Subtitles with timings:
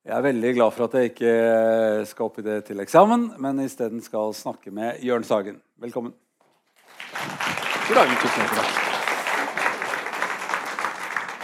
[0.00, 1.32] Jeg er veldig glad for at jeg ikke
[2.08, 5.58] skal opp i det til eksamen, men isteden skal snakke med Jørn Sagen.
[5.76, 6.14] Velkommen.
[7.84, 8.14] God dag.
[8.22, 8.78] Tusen takk.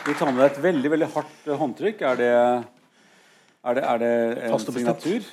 [0.06, 2.00] Du tar med deg et veldig veldig hardt håndtrykk.
[2.08, 4.14] Er det, er det, er det
[4.48, 5.28] en signatur?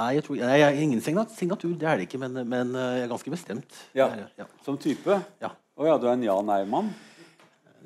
[0.00, 2.90] Nei, jeg tror, nei, jeg er ingen signatur, det er det ikke, men, men eh,
[3.02, 3.80] jeg er ganske bestemt.
[3.92, 4.08] Ja.
[4.14, 4.48] Er ja.
[4.64, 5.20] Som type?
[5.42, 5.52] Ja.
[5.76, 6.88] Å ja, du er en ja-nei-mann?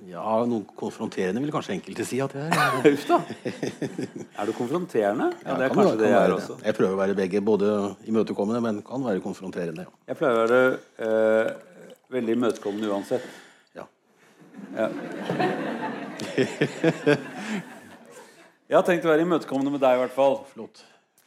[0.08, 2.74] Ja, noen konfronterende vil kanskje enkelte si at jeg er.
[2.92, 3.18] Uff da.
[3.44, 5.30] Er du konfronterende?
[5.44, 6.56] Ja, det er kan kanskje være- det jeg er også.
[6.64, 7.70] Jeg prøver å være begge, både
[8.10, 9.86] imøtekommende, men kan være konfronterende.
[9.88, 9.94] Ja.
[10.12, 10.62] Jeg pleier å være
[10.98, 11.52] eh,
[12.16, 13.24] veldig imøtekommende uansett.
[13.74, 13.86] Ja.
[14.76, 14.90] Ja.
[18.64, 20.38] Jeg har tenkt å være imøtekommende med deg i hvert fall.
[20.54, 20.84] Flott.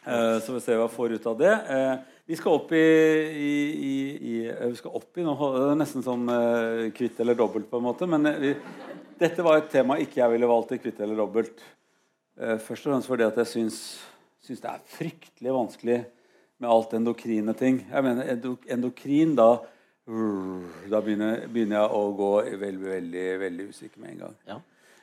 [0.07, 1.53] Eh, så vi ser hva jeg får ut av det.
[1.75, 1.95] Eh,
[2.27, 3.53] vi skal opp i, i,
[3.87, 4.35] i, i
[4.67, 8.07] Vi skal opp i noe, nesten sånn uh, kvitt eller dobbelt, på en måte.
[8.09, 8.51] Men eh, vi,
[9.21, 11.63] dette var et tema ikke jeg ville valgt i kvitt eller dobbelt.
[12.35, 13.79] Uh, først og fremst fordi at jeg syns,
[14.43, 15.97] syns det er fryktelig vanskelig
[16.59, 17.79] med alt endokrine ting.
[17.87, 19.51] Jeg mener endo, endokrin, da
[20.07, 24.35] Da begynner, begynner jeg å gå veldig, veldig, veldig usikker med en gang.
[24.47, 24.59] Ja.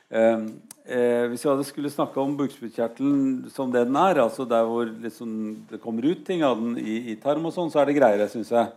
[0.09, 0.45] Eh,
[0.85, 4.85] eh, hvis vi hadde skulle snakke om bukspyttkjertelen som det den er, altså der hvor
[4.85, 7.97] liksom det kommer ut ting av den i, i tarm og sånn, så er det
[7.97, 8.71] greiere, syns jeg.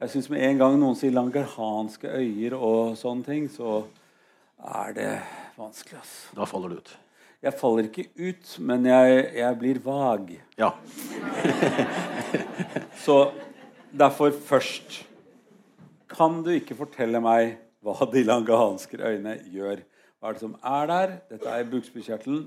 [0.00, 3.82] Jeg syns med en gang noen sier langerhanske øyer og sånne ting, så
[4.80, 5.12] er det
[5.58, 5.98] vanskelig.
[6.00, 6.36] Altså.
[6.38, 6.92] Da faller du ut.
[7.40, 10.32] Jeg faller ikke ut, men jeg, jeg blir vag.
[10.60, 10.74] Ja.
[13.04, 13.16] Så
[13.96, 15.06] derfor først
[16.10, 19.80] Kan du ikke fortelle meg hva de langerhanske øyne gjør?
[20.20, 21.12] Hva er det som er der?
[21.30, 22.42] Dette er bukspyttkjertelen.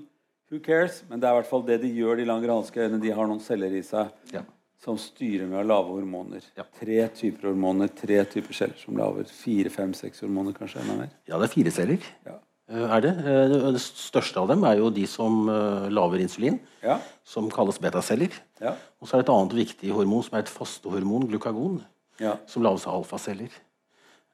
[0.52, 0.99] Who cares?
[1.09, 2.99] Men det er i hvert fall det de gjør, de langerhanske øyne.
[3.02, 4.43] De har noen celler i seg Ja.
[4.83, 6.44] som styrer med å lage hormoner.
[6.55, 6.63] Ja.
[6.79, 11.09] Tre typer hormoner, tre typer celler som lager fire, fem, seks hormoner, kanskje enda mer.
[11.27, 11.99] ja, det er fire celler.
[12.27, 12.35] Ja.
[12.69, 13.17] Eh, Er det?
[13.17, 16.99] Eh, Det største av dem er jo de som eh, lager insulin, Ja.
[17.23, 18.29] som kalles betaceller.
[18.61, 18.75] Ja.
[19.01, 21.81] Og så er det et annet viktig hormon som er et fastehormon, glukagon,
[22.19, 22.38] ja.
[22.45, 23.49] som lages av alfaceller.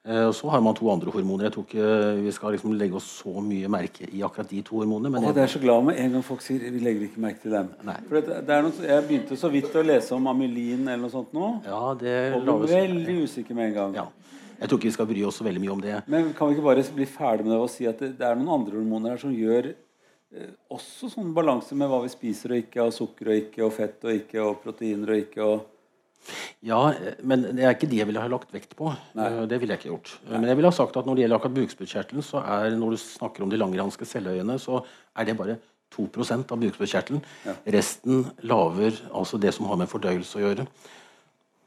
[0.08, 1.44] Eh, Og så har man to andre hormoner.
[1.50, 4.78] Jeg tror ikke vi skal liksom legge oss så mye merke i akkurat de to
[4.80, 5.10] hormonene.
[5.12, 7.42] Men Åh, det er så glad med en gang folk sier vi legger ikke merke
[7.42, 7.68] til dem.
[8.08, 11.34] Det, det er noe, jeg begynte så vidt å lese om amylin eller noe sånt
[11.36, 11.50] nå.
[11.68, 13.94] ja, det Og ble veldig usikker med en gang.
[14.00, 14.06] ja.
[14.60, 15.92] Jeg tror ikke vi skal bry oss så veldig mye om det.
[16.12, 18.34] Men kan vi ikke bare bli ferdig med det og si at det, det er
[18.36, 22.60] noen andre hormoner her som gjør eh, også sånn balanse med hva vi spiser og
[22.66, 25.64] ikke, og sukker og ikke, og fett og ikke, og proteiner og ikke, og
[26.62, 28.92] Ja, eh, men det er ikke det jeg ville ha lagt vekt på.
[29.18, 29.26] Nei.
[29.26, 30.12] Eh, Det ville jeg ikke gjort.
[30.28, 33.00] Men jeg ville ha sagt at når det gjelder akkurat bukspyttkjertelen, så er når du
[33.02, 34.82] snakker om de langranske celleøyene, så
[35.16, 35.58] er det bare
[35.90, 36.06] 2
[36.52, 37.22] av bukspyttkjertelen.
[37.46, 37.54] Ja.
[37.66, 40.66] Resten laver altså det som har med fordøyelse å gjøre.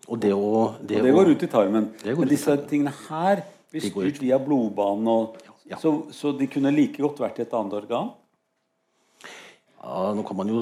[0.08, 1.92] Og det å Og det går ut i tarmen.
[2.04, 5.78] Men disse tingene her blir styrt via blodbanen, og, Ja.
[5.78, 8.12] så, så de kunne like godt vært i et annet organ?
[9.84, 10.62] Ja, Nå kan man jo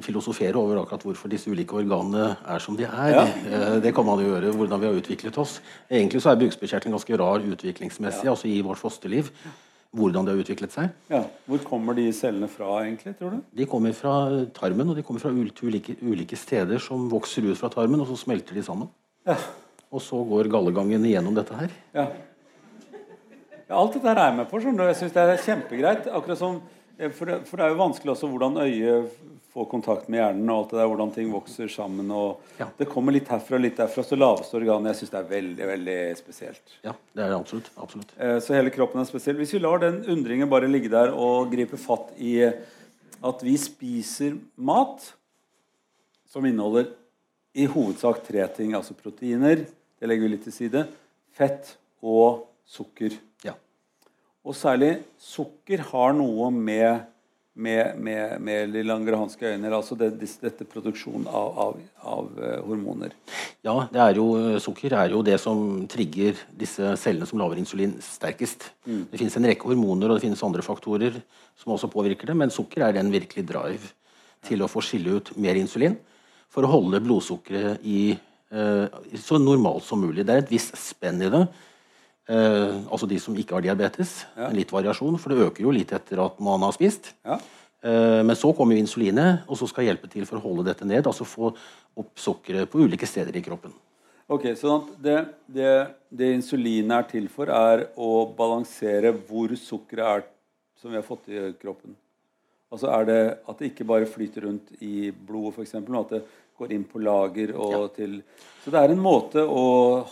[0.00, 3.10] filosofere over akkurat hvorfor disse ulike organene er som de er.
[3.12, 3.24] Ja.
[3.26, 5.58] Eh, Det kan man jo gjøre, hvordan vi har utviklet oss.
[5.90, 9.28] Egentlig så er bukspyttkjertelen ganske rar utviklingsmessig, altså i vårt fosterliv.
[9.96, 10.88] Hvordan det har utviklet seg.
[11.08, 11.22] Ja.
[11.46, 13.42] Hvor kommer de cellene fra, egentlig, tror du?
[13.56, 17.68] De kommer fra tarmen, og de kommer fra ulike, ulike steder som vokser ut fra
[17.72, 18.88] tarmen, og så smelter de sammen.
[19.26, 19.36] Ja.
[19.92, 21.70] Og så går gallegangen igjennom dette her.
[21.94, 22.06] Ja.
[23.68, 24.60] ja alt dette her er jeg med på.
[24.60, 24.90] skjønner du.
[24.90, 26.08] Jeg syns det er kjempegreit.
[26.08, 26.75] akkurat som eh,
[27.12, 29.10] for det, for det er jo vanskelig også hvordan øyet
[29.56, 32.10] får kontakt med hjernen, og alt det der, hvordan ting vokser sammen.
[32.12, 32.66] og Ja.
[32.78, 34.04] Det kommer litt herfra og litt derfra.
[34.04, 36.74] Så laveste organet Jeg syns det er veldig veldig spesielt.
[36.84, 37.70] Ja, det er det absolutt.
[37.76, 38.12] absolutt.
[38.18, 39.36] Eh, Så hele kroppen er spesiell.
[39.36, 42.42] Hvis vi lar den undringen bare ligge der og gripe fatt i
[43.24, 45.14] at vi spiser mat
[46.28, 46.90] som inneholder
[47.54, 49.64] i hovedsak tre ting, altså proteiner,
[50.00, 50.82] det legger vi litt til side,
[51.32, 53.16] fett og sukker.
[54.46, 57.00] Og særlig sukker har noe med,
[57.58, 63.16] med, med, med de øyne altså det, dette produksjonen av, av, av eh, hormoner.
[63.66, 64.26] Ja, det er jo,
[64.62, 68.70] sukker er jo det som trigger disse cellene som lager insulin sterkest.
[68.86, 71.18] Det finnes en rekke hormoner og det finnes andre faktorer
[71.58, 73.94] som også påvirker det, men sukker er den virkelig drive
[74.46, 75.98] til å få skille ut mer insulin
[76.52, 78.86] for å holde blodsukkeret i eh,
[79.18, 80.22] så normalt som mulig.
[80.22, 81.48] Det er et visst spenn i det.
[82.28, 84.24] Eh, altså de som ikke har diabetes.
[84.36, 84.48] Ja.
[84.50, 87.12] Litt variasjon, for det øker jo litt etter at man har spist.
[87.24, 87.38] Ja.
[87.86, 90.84] Eh, Men så kommer jo insulinet, og så skal hjelpe til for å holde dette
[90.84, 91.06] ned.
[91.06, 91.52] Altså få
[91.96, 93.72] opp sukkeret på ulike steder i kroppen.
[94.28, 100.24] Ok, Så det, det, det insulinet er til for, er å balansere hvor sukkeret er
[100.82, 101.94] som vi har fått i kroppen.
[102.72, 106.24] Altså er det at det ikke bare flyter rundt i blodet, f.eks., men at det
[106.58, 107.86] går inn på lager og Ja.
[107.94, 108.22] til
[108.64, 110.04] Så det er en måte å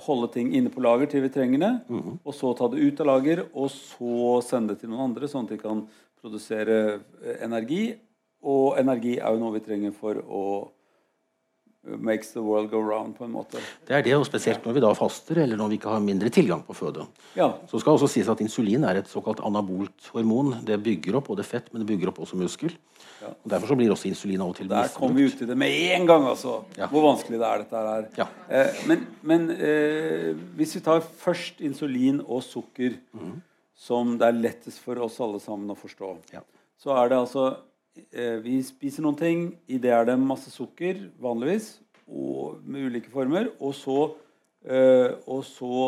[0.00, 2.18] holde ting inne på lager til vi trenger det, Mhm.
[2.24, 5.44] og så ta det ut av lager, og så sende det til noen andre, sånn
[5.44, 5.86] at de kan
[6.22, 7.94] produsere eh, energi
[8.42, 10.68] og energi er jo noe vi trenger for å
[11.86, 13.60] makes the world go round, på en måte.
[13.86, 16.30] Det er det, og spesielt når vi da faster, eller når vi ikke har mindre
[16.32, 17.04] tilgang på føde.
[17.36, 17.50] Ja.
[17.70, 20.54] Så skal også sies at Insulin er et såkalt anabolt hormon.
[20.64, 22.72] Det bygger opp både fett, men det bygger opp også muskel.
[23.20, 23.30] Ja.
[23.32, 25.56] Og Derfor så blir også insulin av og til Der kom vi ut i det
[25.56, 26.58] med en gang, altså.
[26.76, 26.88] Ja.
[26.92, 28.08] Hvor vanskelig det er, dette her.
[28.18, 28.26] Ja.
[28.48, 32.98] Eh, men men eh, hvis vi tar først insulin og sukker,
[33.76, 36.40] som det er lettest for oss alle sammen å forstå, Ja.
[36.80, 37.46] så er det altså
[38.44, 41.76] Vi spiser noen ting, i det er det masse sukker, vanligvis,
[42.10, 43.98] og med ulike former, og så
[44.66, 45.82] eh, og så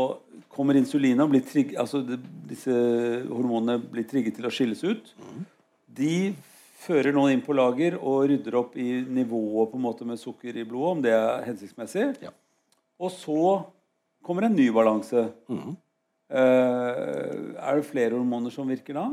[0.53, 2.03] kommer insulinet og blir trigg, altså
[2.49, 2.75] disse
[3.29, 5.12] hormonene blir trigget til å skilles ut.
[5.87, 6.35] De
[6.87, 10.56] fører noen inn på lager og rydder opp i nivået på en måte med sukker
[10.56, 12.11] i blodet, om det er hensiktsmessig.
[12.25, 12.32] Ja.
[13.00, 13.41] Og så
[14.25, 15.29] kommer en ny balanse.
[15.50, 15.76] Mm.
[16.26, 19.06] Eh, er det flere hormoner som virker da?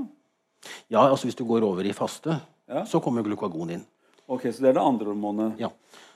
[0.89, 2.37] Ja, altså Hvis du går over i faste,
[2.73, 2.83] Ja.
[2.85, 3.85] så kommer glukagon inn.
[4.27, 5.59] Ok, Så det er det andre hormonet.
[5.59, 5.69] Ja.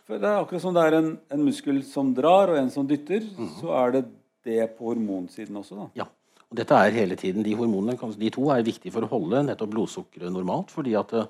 [0.07, 2.87] For det er akkurat som det er en, en muskel som drar, og en som
[2.87, 3.49] dytter, Mhm.
[3.61, 4.05] så er det
[4.43, 5.75] det på hormonsiden også.
[5.75, 5.87] da.
[5.95, 6.05] Ja.
[6.49, 9.69] Og dette er hele tiden, De hormonene de to er viktige for å holde nettopp
[9.69, 10.71] blodsukkeret normalt.
[10.71, 11.25] fordi at eh,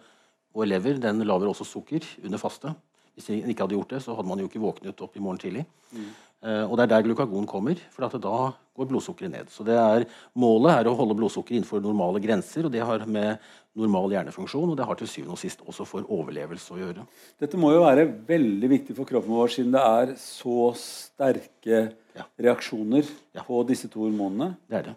[0.53, 2.75] vår lever den lager også sukker under faste.
[3.17, 5.39] Hvis den ikke hadde gjort det, så hadde man jo ikke våknet opp i morgen
[5.39, 5.65] tidlig.
[5.95, 5.99] Eh,
[6.43, 8.39] og det er der glukagon kommer, for at da
[8.77, 9.47] går blodsukkeret ned.
[9.49, 10.05] Så det er,
[10.37, 13.41] Målet er å holde blodsukkeret innenfor normale grenser, og det har med
[13.77, 17.05] normal hjernefunksjon og det har til syvende og sist også for overlevelse å gjøre.
[17.41, 22.23] Dette må jo være veldig viktig for kroppen vår, siden det er så sterke Ja.
[22.39, 23.05] reaksjoner
[23.35, 23.43] Ja.
[23.43, 24.57] på disse to hormonene.
[24.69, 24.95] Det er det.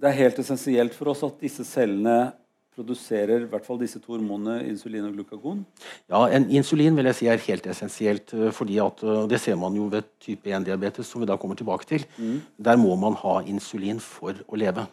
[0.00, 2.32] Det er helt essensielt for oss at disse cellene
[2.80, 5.60] produserer i hvert fall disse to hormonene, insulin og glukagon.
[6.10, 8.32] Ja, Insulin vil jeg si er helt essensielt.
[8.34, 11.56] eh, fordi at, eh, Det ser man jo ved type 1-diabetes, som vi da kommer
[11.56, 12.04] tilbake til.
[12.58, 14.86] Der må man ha insulin for å leve.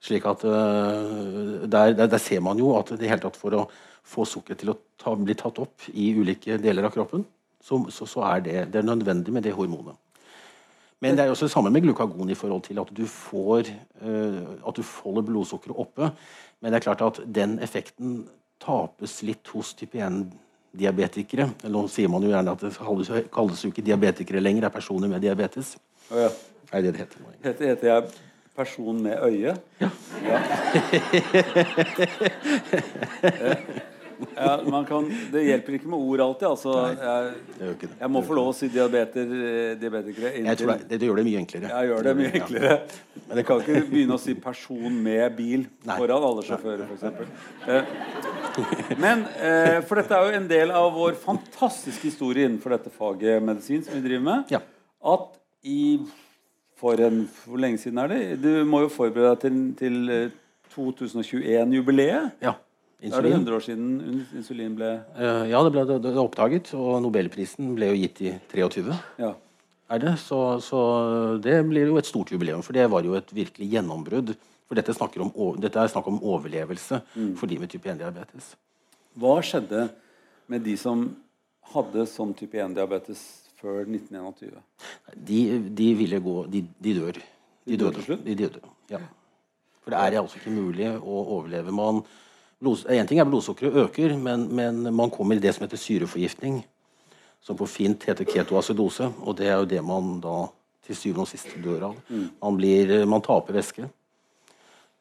[0.00, 3.68] Slik at eh, der, der, der ser man jo at det hele tatt for å
[4.04, 7.24] få sukkeret til å ta, bli tatt opp i ulike deler av kroppen,
[7.62, 9.94] så, så, så er det, det er nødvendig med det hormonet.
[11.00, 14.40] Men det er også det samme med glukagon i forhold til at du får eh,
[14.68, 16.10] at du holder blodsukkeret oppe.
[16.60, 18.28] Men det er klart at den effekten
[18.60, 21.48] tapes litt hos type 1-diabetikere.
[21.72, 25.08] Nå sier man jo gjerne at det kalles, jo ikke diabetikere lenger, det er personer
[25.08, 25.78] med diabetes.
[26.10, 26.28] Oh, ja.
[26.70, 27.24] Er det det heter?
[27.24, 27.32] nå?
[27.48, 28.02] Heter, heter jeg
[28.56, 29.56] person med øye?
[29.80, 29.88] Ja.
[30.26, 30.38] ja,
[34.70, 36.46] man kan, det hjelper ikke med ord alltid.
[36.48, 37.88] Altså, jeg, det.
[38.00, 41.26] jeg må få lov å si diabeter, eh, diabetikere Jeg tror det, det, gjør det
[41.28, 41.70] mye enklere.
[41.72, 42.76] Jeg gjør det mye enklere.
[43.26, 45.96] Men jeg kan ikke begynne å si 'person med bil' Nei.
[45.96, 47.04] foran alle sjåfører, f.eks.
[49.04, 53.42] Men eh, For dette er jo en del av vår fantastiske historie innenfor dette faget
[53.42, 54.56] medisin som vi driver med.
[54.56, 54.60] Ja.
[55.00, 56.00] At i
[56.80, 58.42] for en, Hvor lenge siden er det?
[58.42, 60.30] Du må jo forberede deg til, til eh,
[60.74, 62.30] 2021-jubileet.
[62.42, 62.54] Ja.
[63.00, 63.46] Da er det Insulin.
[63.46, 67.96] 100 år siden insulin ble Eh, ja, det ble det, oppdaget, og nobelprisen ble jo
[67.96, 68.92] gitt i 23.
[69.18, 69.34] Ja.
[69.90, 70.80] er det, så, så
[71.40, 72.62] det blir jo et stort jubileum.
[72.62, 74.34] For det var jo et virkelig gjennombrudd.
[74.68, 77.00] For dette, om, dette er snakk om overlevelse
[77.36, 78.52] for de med type 1-diabetes.
[79.18, 79.88] Hva skjedde
[80.46, 81.08] med de som
[81.72, 83.24] hadde sånn type 1-diabetes
[83.58, 84.60] før 1921?
[85.16, 85.40] De,
[85.80, 87.18] de ville gå De, de dør.
[87.18, 88.02] De De døde.
[88.04, 88.22] slutt?
[88.24, 88.60] De døde,
[88.92, 89.00] ja.
[89.80, 91.72] For det er altså ikke mulig å overleve.
[91.74, 92.02] Man,
[92.60, 96.60] blod, en ting er blodsukkeret øker, men, men man kommer i det som heter syreforgiftning.
[97.40, 99.08] Som på fint heter ketoacidose.
[99.24, 100.42] Og det er jo det man da
[100.84, 101.96] til syvende og sist dør av.
[102.10, 103.88] Man, blir, man taper væske.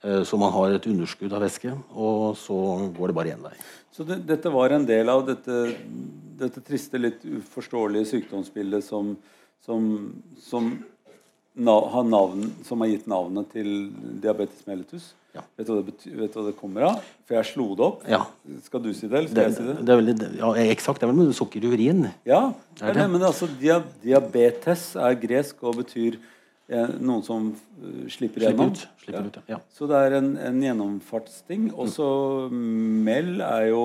[0.04, 2.56] Eh, Så man har et underskudd av væske, og så
[2.96, 3.56] går det bare én vei.
[3.92, 5.76] Så det, dette var en del av dette,
[6.40, 9.18] dette triste, litt uforståelige sykdomsbildet som,
[9.66, 9.90] som,
[10.40, 10.72] som,
[11.68, 13.90] har navn, som har gitt navnet til
[14.24, 15.14] diabetes mellitus.
[15.36, 15.42] Ja.
[15.58, 17.04] Vet, du hva det bety- vet du hva det kommer av?
[17.28, 18.02] For jeg slo det opp.
[18.10, 18.24] Ja.
[18.66, 19.76] Skal du si det, eller Det, jeg si det?
[19.86, 21.00] det er veldig, ja, eksakt.
[21.00, 22.08] Det er vel med sukker i urin.
[22.26, 26.18] Ja, Er det, men altså, dia, diabetes er gresk og betyr
[26.70, 28.72] eh, noen som eh, slipper gjennom.
[28.74, 28.88] ut.
[29.04, 29.60] Slipper ut, ja.
[29.78, 31.70] Så det er en, en gjennomfartsting.
[31.78, 33.84] Også mel er jo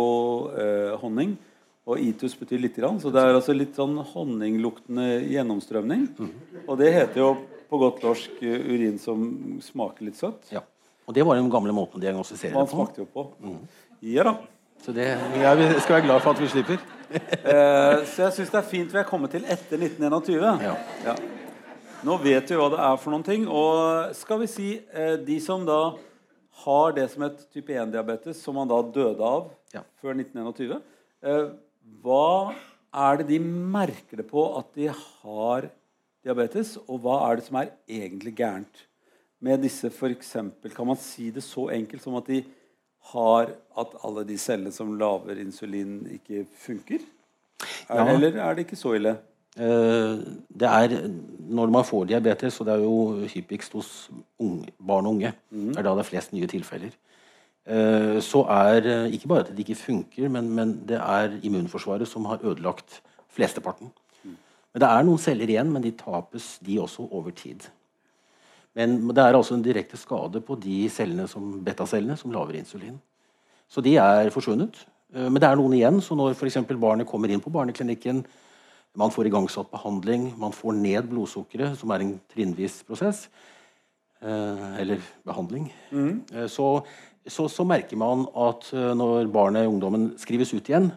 [0.57, 1.37] eh, honning.
[1.85, 2.97] Og itus betyr lite grann.
[3.02, 6.07] Så det er altså litt sånn honningluktende gjennomstrømning.
[6.64, 7.35] Og det heter jo
[7.75, 9.26] på godt norsk eh, urin som
[9.64, 10.47] smaker litt søtt.
[10.54, 10.62] Ja.
[11.04, 12.78] Og det var den gamle måten å diagnostisere Man det på.
[12.78, 13.25] smakte jo på.
[14.14, 14.37] Ja da.
[14.85, 15.04] Så det,
[15.40, 16.78] jeg skal være glad for at vi slipper.
[17.14, 20.64] Eh, så jeg syns det er fint vi er kommet til etter 1921.
[20.64, 20.73] Ja.
[21.04, 21.12] Ja.
[22.04, 23.45] Nå vet vi hva det er for noen ting.
[23.47, 25.76] Og skal vi si eh, de som da
[26.64, 29.85] har det som et type 1-diabetes, som man da døde av Ja.
[30.02, 30.81] før 1921,
[31.23, 31.52] eh,
[32.02, 32.54] hva
[33.07, 35.69] er det de merker det på at de har
[36.25, 38.85] diabetes, og hva er det som er egentlig gærent
[39.45, 39.90] med disse?
[40.09, 42.43] Eksempel, kan man si det så enkelt som at de
[43.12, 47.04] har at alle de cellene som lager insulin, ikke funker?
[47.88, 48.14] Er, Ja.
[48.14, 49.16] Eller er det ikke så ille?
[49.57, 50.19] Eh,
[50.50, 55.14] det er når man får diabetes, og det er jo hyppigst hos unge, barn og
[55.14, 55.76] unge, mm.
[55.78, 56.90] er da det er flest nye tilfeller,
[57.66, 62.09] eh, så er eh, ikke bare at det ikke funker, men, men det er immunforsvaret
[62.09, 63.93] som har ødelagt flesteparten.
[64.75, 67.62] Men Det er noen celler igjen, men de tapes de også over tid.
[68.75, 72.97] Men det er altså en direkte skade på de cellene som betacellene som lager insulin.
[73.71, 74.81] Så de er forsvunnet.
[75.14, 76.00] Eh, Men det er noen igjen.
[76.02, 76.59] Så når f.eks.
[76.75, 78.25] barnet kommer inn på barneklinikken,
[78.95, 83.28] man får igangsatt behandling, man får ned blodsukkeret, som er en trinnvis prosess,
[84.23, 86.47] eh, eller behandling, mm.
[86.47, 86.69] så,
[87.26, 90.93] så, så merker man at eh, når barnet, ungdommen, skrives ut igjen,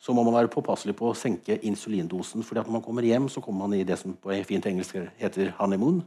[0.00, 2.42] så må man være påpasselig på å senke insulindosen.
[2.42, 4.96] fordi at når man kommer hjem, så kommer man i det som på fint engelsk
[5.20, 6.00] heter honeymoon.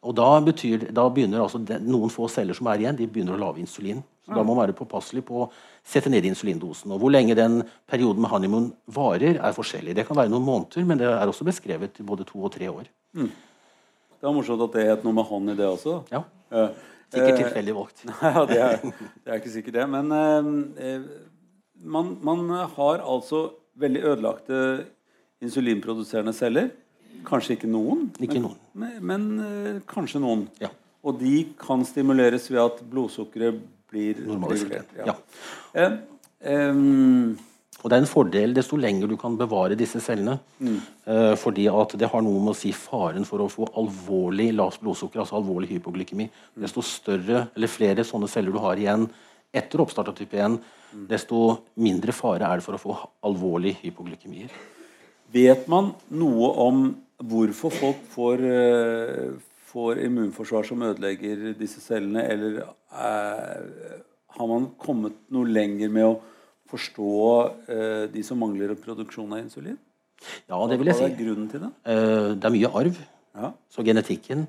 [0.00, 3.34] Og da, betyr, da begynner altså de, noen få celler som er igjen, de begynner
[3.34, 3.98] å lage insulin.
[4.24, 5.48] Så da må man være påpasselig på å
[5.82, 6.92] sette ned insulindosen.
[6.94, 9.96] Og hvor lenge den perioden med honeymoon varer, er forskjellig.
[9.98, 12.70] Det kan være noen måneder, men det er også beskrevet i både to og tre
[12.70, 12.86] år.
[13.16, 15.98] Det var morsomt at det het noe med hånd i det også.
[16.14, 16.70] Ja, Eh,
[17.10, 18.00] Sikkert eh, tilfeldig valgt.
[18.22, 18.76] Ja, det er,
[19.24, 19.84] det er ikke sikkert det.
[19.90, 20.48] Men eh,
[20.86, 21.04] eh,
[21.82, 22.46] man, man
[22.76, 24.60] har altså veldig ødelagte
[25.40, 26.70] insulinproduserende celler.
[27.26, 28.60] Kanskje ikke noen, Ikke men, noen.
[28.80, 30.46] men, men eh, kanskje noen.
[30.60, 30.70] Ja.
[31.04, 33.60] Og de kan stimuleres ved at blodsukkeret
[33.90, 34.90] blir Normalisert.
[35.00, 35.14] Ja.
[35.74, 35.86] Ja.
[36.40, 37.38] Eh, um,
[37.80, 40.38] Og det er en fordel desto lenger du kan bevare disse cellene.
[40.60, 44.82] Eh, fordi at det har noe med å si faren for å få alvorlig lavt
[44.84, 46.28] blodsukker, altså alvorlig hypoglykemi.
[46.60, 49.08] Desto større eller flere sånne celler du har igjen
[49.52, 50.58] etter oppstart av type 1,
[51.10, 54.50] desto mindre fare er det for å få alvorlige hypoglykemier.
[55.32, 59.30] vet man noe om hvorfor folk får, eh,
[59.70, 66.20] får immunforsvar som ødelegger disse cellene, eller er, har man kommet noe lenger med å
[66.70, 67.12] forstå
[67.68, 69.78] eh, de som mangler produksjon av insulin?
[70.48, 71.04] Ja, det vil jeg si.
[71.04, 71.70] Hva er grunnen til det?
[71.84, 72.98] Eh, det er mye arv.
[73.40, 73.52] Ja.
[73.70, 74.46] Så genetikken,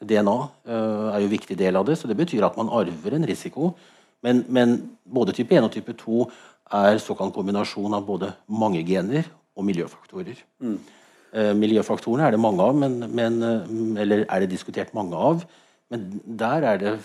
[0.00, 1.98] DNA, eh, er jo en viktig del av det.
[1.98, 3.74] Så det betyr at man arver en risiko.
[4.26, 6.26] Men, men både type 1 og type 2
[6.76, 10.40] er såkalt kombinasjon av både mange gener og miljøfaktorer.
[11.36, 15.46] Eh, miljøfaktorene er det mange av, men, men, eh, eller er det diskutert mange av.
[15.92, 16.96] Men der er det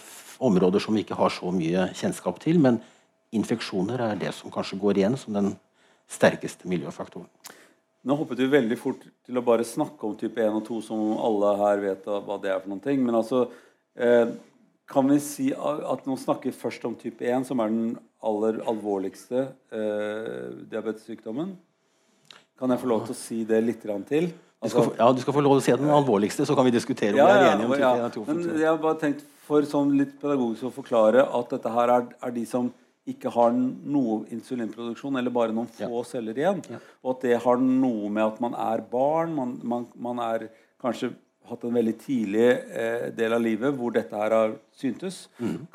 [0.42, 2.58] områder som vi ikke har så mye kjennskap til.
[2.60, 2.82] Men
[3.38, 5.54] infeksjoner er det som kanskje går igjen som den
[6.12, 7.30] sterkeste miljøfaktoren.
[8.02, 11.02] Nå hoppet vi veldig fort til å bare snakke om type 1 og 2, som
[11.22, 13.04] alle her vet hva det er for noen ting.
[13.06, 13.44] Men altså
[13.94, 14.32] eh,
[14.92, 18.60] Kan vi si at nå snakker vi først om type 1, som er den aller
[18.68, 21.54] alvorligste eh, diabetessykdommen?
[22.60, 24.04] Kan jeg få lov til å si det litt til?
[24.10, 24.28] til?
[24.62, 26.76] Du få, ja, du skal få lov til å si den alvorligste, så kan vi
[26.76, 28.26] diskutere om vi er enige om type 1 og 2.
[28.28, 32.06] Men jeg har bare tenkt for sånn litt pedagogisk å forklare at dette her er,
[32.22, 32.70] er de som
[33.10, 36.62] ikke har noe insulinproduksjon, eller bare noen få celler igjen.
[37.02, 40.50] Og at det har noe med at man er barn, man, man, man er
[40.82, 41.14] kanskje
[41.52, 45.26] hatt en veldig tidlig eh, del av livet hvor dette her har syntes.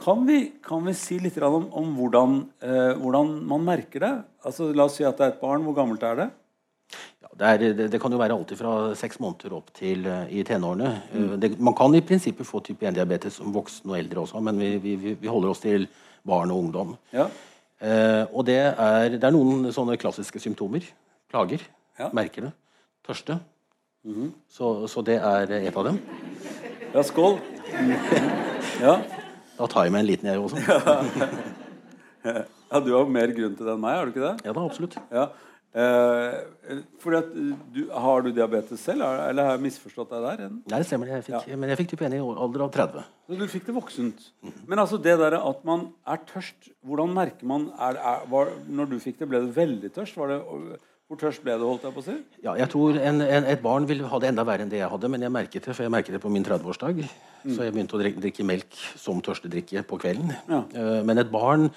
[0.00, 4.10] Kan, vi, kan vi si litt om, om hvordan, eh, hvordan man merker det?
[4.46, 5.64] Altså, la oss si at det er et barn.
[5.66, 6.28] Hvor gammelt er det?
[7.22, 10.24] Ja, det, er, det, det kan jo være alltid fra seks måneder opp til uh,
[10.30, 10.92] i tenårene.
[11.12, 14.60] Eh, Det, man kan i prinsippet få type 1-diabetes som voksen og eldre også, men
[14.62, 15.88] vi, vi, vi- vi holder oss til
[16.26, 16.94] barn og ungdom.
[17.14, 17.26] Ja.
[17.82, 20.86] Uh, og det er, det er noen sånne klassiske symptomer.
[21.32, 21.64] Plager.
[21.98, 22.08] Ja.
[22.14, 22.52] Merker det.
[23.06, 23.40] Tørste.
[24.52, 25.98] Så, så det er et av dem.
[26.94, 27.38] ja, skål.
[28.80, 28.98] Ja.
[29.56, 30.56] Da tar jeg meg en liten, jeg også.
[32.26, 34.46] ja, du har mer grunn til det enn meg, har du ikke det?
[34.46, 34.96] Ja da, absolutt.
[35.14, 35.26] Ja.
[35.76, 36.36] Eh,
[37.02, 37.32] fordi at
[37.74, 40.48] du, Har du diabetes selv, er- eller har jeg misforstått deg der?
[40.54, 41.10] Nei, det stemmer.
[41.12, 43.04] Jeg fikk, Men jeg fikk type 1 i alder av 30.
[43.28, 44.22] Så du fikk det voksent.
[44.70, 48.88] Men altså det der at man er tørst Hvordan merker man er, er, var, Når
[48.94, 50.16] du fikk det, ble du veldig tørst?
[50.16, 50.40] Var det,
[51.06, 52.14] hvor tørst ble du, holdt jeg på å si?
[52.42, 54.90] Ja, jeg tror en, en, Et barn vil ha det enda verre enn det jeg
[54.90, 57.04] hadde, men jeg merket det for jeg merket det på min 30-årsdag.
[57.46, 60.34] Så jeg begynte å drikke, drikke melk som tørstedrikke på kvelden.
[60.50, 60.64] Ja.
[60.74, 61.68] Uh, Men et barn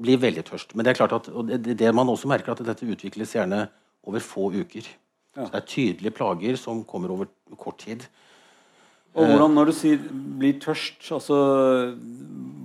[0.00, 0.72] blir veldig tørst.
[0.72, 3.66] Men det er klart at, og det, det man også merker, at dette utvikles gjerne
[4.08, 4.88] over få uker.
[5.36, 5.44] Ja.
[5.44, 7.28] Så det er tydelige plager som kommer over
[7.60, 8.08] kort tid.
[9.10, 11.36] Og hvordan, når du sier 'blir tørst' altså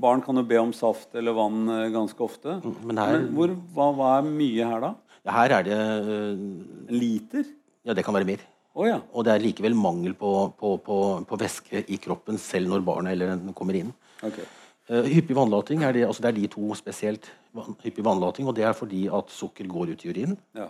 [0.01, 2.61] Barn kan jo be om saft eller vann eh, ganske ofte.
[2.83, 4.93] Men her, Men hvor, hva, hva er mye her, da?
[5.25, 7.47] Ja, her er det En liter?
[7.85, 8.43] Ja, det kan være mer.
[8.75, 8.99] Oh, ja.
[9.15, 13.15] Og det er likevel mangel på, på, på, på væske i kroppen selv når barnet
[13.15, 13.93] eller den kommer inn.
[14.25, 14.45] Okay.
[14.89, 17.29] Uh, hyppig vannlating er, det, altså det er de to spesielt.
[17.55, 20.35] Vann, hyppig vannlating, og Det er fordi at sukker går ut i urin.
[20.57, 20.67] Ja.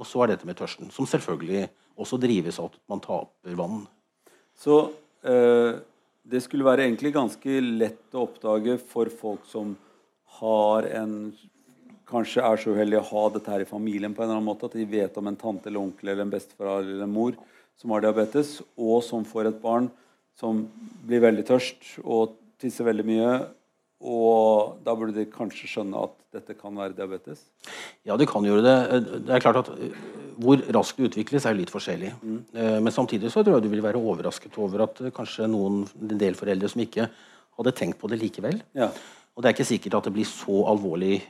[0.00, 1.68] Og så er dette med tørsten, som selvfølgelig
[2.00, 3.84] også drives av at man taper vann.
[4.58, 4.78] Så
[5.22, 5.76] eh,
[6.24, 9.76] det skulle være egentlig ganske lett å oppdage for folk som
[10.40, 11.14] har en
[12.08, 14.68] kanskje er så uheldige å ha dette her i familien på en eller annen måte,
[14.68, 17.36] at de vet om en tante eller onkel eller en bestefar eller en mor
[17.80, 19.90] som har diabetes, og som får et barn
[20.38, 20.64] som
[21.06, 23.30] blir veldig tørst og tisser veldig mye,
[24.04, 27.44] og da burde de kanskje skjønne at dette kan være diabetes?
[28.04, 29.00] Ja, det kan gjøre det.
[29.24, 29.94] Det er klart at eh,
[30.34, 32.10] Hvor raskt det utvikles, er litt forskjellig.
[32.20, 32.40] Mm.
[32.82, 36.20] Men samtidig så tror jeg du vil være overrasket over at eh, kanskje noen, en
[36.20, 37.06] del foreldre som ikke
[37.54, 38.58] hadde tenkt på det likevel.
[38.74, 38.90] Ja.
[39.34, 41.20] Og det er ikke sikkert at det blir så alvorlig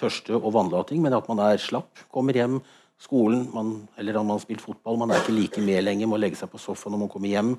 [0.00, 2.60] tørste og vannlating, men at man er slapp, kommer hjem,
[3.00, 6.18] skolen, man, eller om man har spilt fotball, man er ikke like med lenger, må
[6.20, 7.54] legge seg på sofaen når man kommer hjem.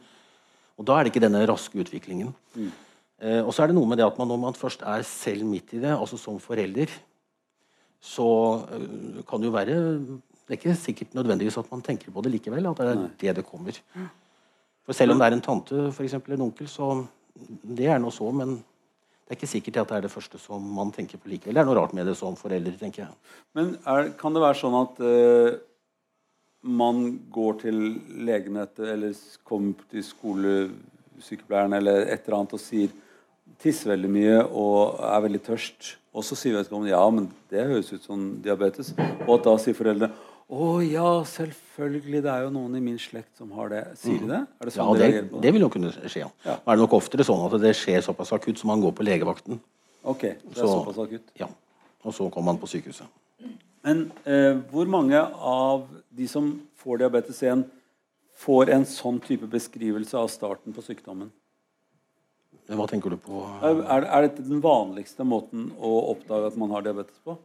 [0.77, 2.33] Og da er det ikke denne raske utviklingen.
[2.55, 2.71] Mm.
[3.21, 5.45] Eh, og så er det noe med det at man, når man først er selv
[5.49, 6.93] midt i det, altså som forelder,
[8.01, 8.27] så
[8.73, 9.77] eh, kan det jo være
[10.41, 12.65] Det er ikke sikkert nødvendigvis at man tenker på det likevel.
[12.67, 13.11] At det er Nei.
[13.21, 13.77] det det kommer.
[14.83, 17.05] For selv om det er en tante for eksempel, en onkel, så
[17.63, 18.57] det er noe så, men
[19.31, 21.55] det er ikke sikkert at det er det første som man tenker på likevel.
[21.55, 23.13] Det er noe rart med det som forelder, tenker jeg.
[23.55, 25.53] Men er, kan det være sånn at uh,
[26.67, 26.99] man
[27.31, 27.77] går til
[28.27, 29.15] legen etter, eller
[29.47, 32.91] kommer til skolesykepleieren eller et eller annet og sier
[33.63, 35.93] tisser veldig mye og er veldig tørst.
[36.11, 38.91] Og så sier vedkommende ja, men det høres ut som diabetes.
[39.29, 40.11] Og da sier foreldre
[40.51, 43.81] å ja, selvfølgelig, det er jo noen i min slekt som har det.
[44.01, 44.41] Sier de det?
[44.59, 46.25] Er det sånn ja, det, det, det vil jo kunne skje.
[46.25, 46.29] Ja.
[46.43, 46.57] ja.
[46.59, 49.61] Er det nok oftere sånn at det skjer såpass akutt som man går på legevakten.
[50.03, 51.31] Ok, det er så, såpass akutt.
[51.39, 51.47] Ja.
[52.03, 53.07] Og så kommer man på sykehuset.
[53.85, 57.63] Men eh, hvor mange av de som får diabetes 1,
[58.41, 61.31] får en sånn type beskrivelse av starten på sykdommen?
[62.71, 63.41] Hva tenker du på?
[63.63, 67.39] Er, er, dette den vanligste måten å oppdage at man har diabetes på?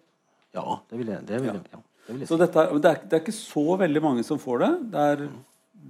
[0.57, 1.27] Ja, det vil jeg.
[1.29, 1.86] Det vil jeg ja.
[2.07, 2.29] Det.
[2.29, 4.71] Så dette, det, er, det, er, ikke så veldig mange som får det.
[4.93, 5.25] Det er,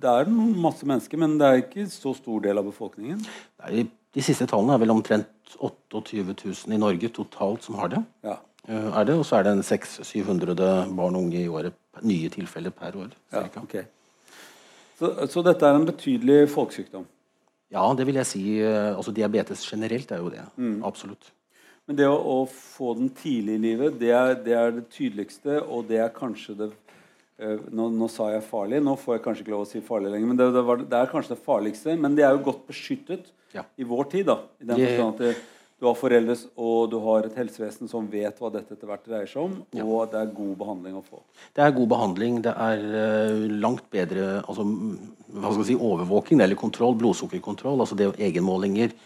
[0.03, 3.21] det er masse mennesker, men det er ikke så stor del av befolkningen.
[3.65, 8.03] Nei, de siste tallene er vel omtrent 28 000 i Norge totalt som har det.
[8.25, 8.39] Ja.
[8.67, 10.57] Uh, er det, Og så er det en 600-700
[10.97, 11.77] barn og unge i året.
[12.03, 13.13] Nye tilfeller per år.
[13.33, 13.87] Ja, okay.
[14.99, 17.07] så, så dette er en betydelig folkesykdom?
[17.73, 18.43] Ja, det vil jeg si.
[18.63, 20.45] Eh, altså Diabetes generelt er jo det.
[20.57, 20.83] Mm.
[20.85, 21.33] Absolutt.
[21.87, 25.61] Men det å, å, få den tidlig i livet, det er, det er, det tydeligste,
[25.63, 29.45] og det er kanskje det uh, nå, nå, sa jeg farlig, nå får jeg kanskje
[29.45, 31.95] ikke lov å si farlig lenger, men det, var, det er kanskje det farligste.
[32.03, 33.63] Men det er jo godt beskyttet ja.
[33.79, 34.27] i vår tid.
[34.33, 35.37] da, i den forstand at det,
[35.77, 39.29] du har foreldre og du har et helsevesen som vet hva dette etter hvert dreier
[39.29, 39.85] seg om, ja.
[39.85, 41.21] og det er god behandling å få.
[41.53, 42.39] Det er god behandling.
[42.47, 44.65] Det er uh, langt bedre altså,
[45.37, 47.85] hva skal si, overvåking eller kontroll, blodsukkerkontroll.
[47.85, 48.97] altså det Egenmålinger.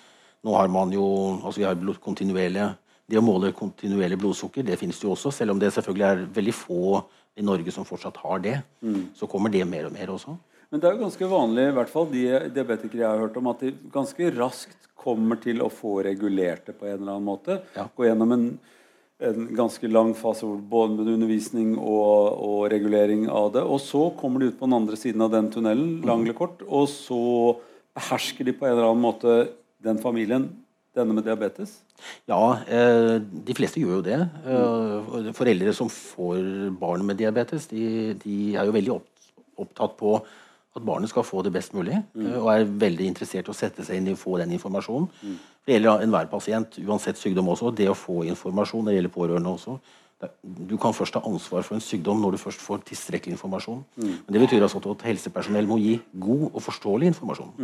[0.46, 1.04] Nå har man jo
[1.42, 2.70] altså vi har kontinuerlige
[3.10, 6.54] Det å måle kontinuerlig blodsukker det finnes jo også, selv om det selvfølgelig er veldig
[6.54, 7.00] få
[7.38, 8.56] i Norge som fortsatt har det.
[8.82, 9.10] Mm.
[9.16, 10.36] Så kommer det mer og mer også.
[10.70, 12.24] Men det er jo ganske vanlig, i hvert fall de
[12.54, 16.76] diabetikere jeg har hørt om, at de ganske raskt kommer til å få regulert det
[16.78, 17.56] på en eller annen måte.
[17.74, 17.88] Ja.
[17.96, 18.44] Gå gjennom en,
[19.26, 23.64] en, ganske lang fase både med undervisning og, og, regulering av det.
[23.64, 26.06] Og så kommer de ut på den andre siden av den tunnelen, mm.
[26.06, 27.20] lang eller kort, og så
[27.96, 29.40] behersker de på en eller annen måte
[29.84, 30.50] den familien.
[30.90, 31.76] Denne med diabetes?
[32.26, 34.18] Ja, eh, de fleste gjør jo det.
[34.42, 38.96] Eh, foreldre som får barn med diabetes, de, de er jo veldig
[39.62, 41.94] opptatt på at barnet skal få det best mulig.
[42.14, 42.32] Mm.
[42.40, 45.08] Og er veldig interessert i å sette seg inn i å få den informasjonen.
[45.22, 45.38] Mm.
[45.66, 47.70] Det gjelder enhver pasient, uansett sykdom også.
[47.76, 49.78] Det å få informasjon, det gjelder pårørende også.
[50.42, 53.84] Du kan først ta ansvar for en sykdom når du først får tilstrekkelig informasjon.
[53.96, 54.12] Mm.
[54.26, 57.54] Men Det betyr altså at helsepersonell må gi god og forståelig informasjon.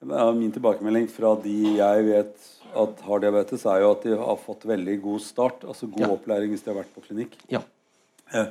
[0.00, 2.48] Min tilbakemelding fra de jeg vet
[2.80, 5.64] at har diabetes, er jo at de har fått veldig god start.
[5.68, 6.10] Altså god ja.
[6.14, 7.36] opplæring hvis de har vært på klinikk.
[7.52, 7.60] Ja.
[8.32, 8.48] Eh,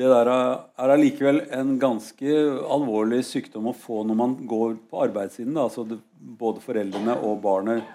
[0.00, 2.36] det der er allikevel en ganske
[2.76, 5.56] alvorlig sykdom å få når man går på arbeidssiden.
[5.56, 5.68] Da.
[5.68, 5.86] Altså
[6.18, 7.88] både foreldrene og barnet.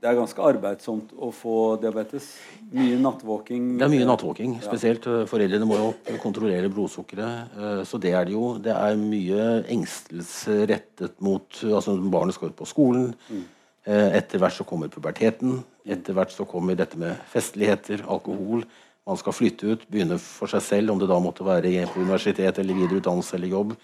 [0.00, 2.30] Det er ganske arbeidsomt å få diabetes.
[2.72, 3.74] Mye nattvåking.
[3.76, 4.54] Det er mye nattvåking.
[4.64, 5.04] Spesielt.
[5.04, 5.90] Eh, foreldrene må jo
[6.22, 7.52] kontrollere blodsukkeret.
[7.52, 8.54] Eh, så det er det jo.
[8.64, 13.10] Det er mye engstelse rettet mot altså Barnet skal ut på skolen.
[13.28, 13.44] Mm.
[13.84, 15.60] Eh, etter hvert så kommer puberteten.
[15.84, 18.64] Etter hvert så kommer dette med festligheter, alkohol.
[19.04, 22.56] Man skal flytte ut, begynne for seg selv, om det da måtte være på universitet
[22.62, 23.76] eller videre utdannelse eller jobb.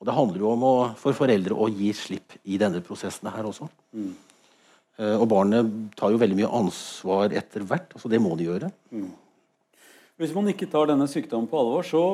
[0.00, 3.44] Og Det handler jo om å, for foreldre å gi slipp i denne prosessen her
[3.52, 3.68] også.
[3.92, 4.14] Mm.
[5.00, 7.94] Uh, og barnet tar jo veldig mye ansvar etter hvert.
[7.96, 8.68] altså Det må de gjøre.
[8.92, 9.10] Mm.
[10.20, 12.04] Hvis man ikke tar denne sykdommen på alvor, så,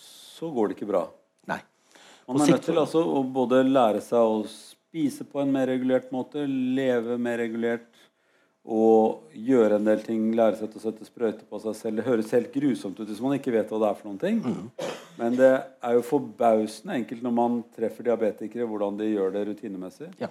[0.00, 1.04] så går det ikke bra.
[1.50, 1.60] Nei.
[2.26, 6.08] Man er nødt til altså, å både lære seg å spise på en mer regulert
[6.14, 7.86] måte, leve mer regulert,
[8.70, 12.00] og gjøre en del ting, lære seg til å sette sprøyter på seg selv.
[12.00, 14.40] Det høres helt grusomt ut hvis man ikke vet hva det er for noen ting.
[14.42, 14.90] Mm.
[15.20, 20.10] Men det er jo forbausende enkelt når man treffer diabetikere, hvordan de gjør det rutinemessig.
[20.20, 20.30] Ja.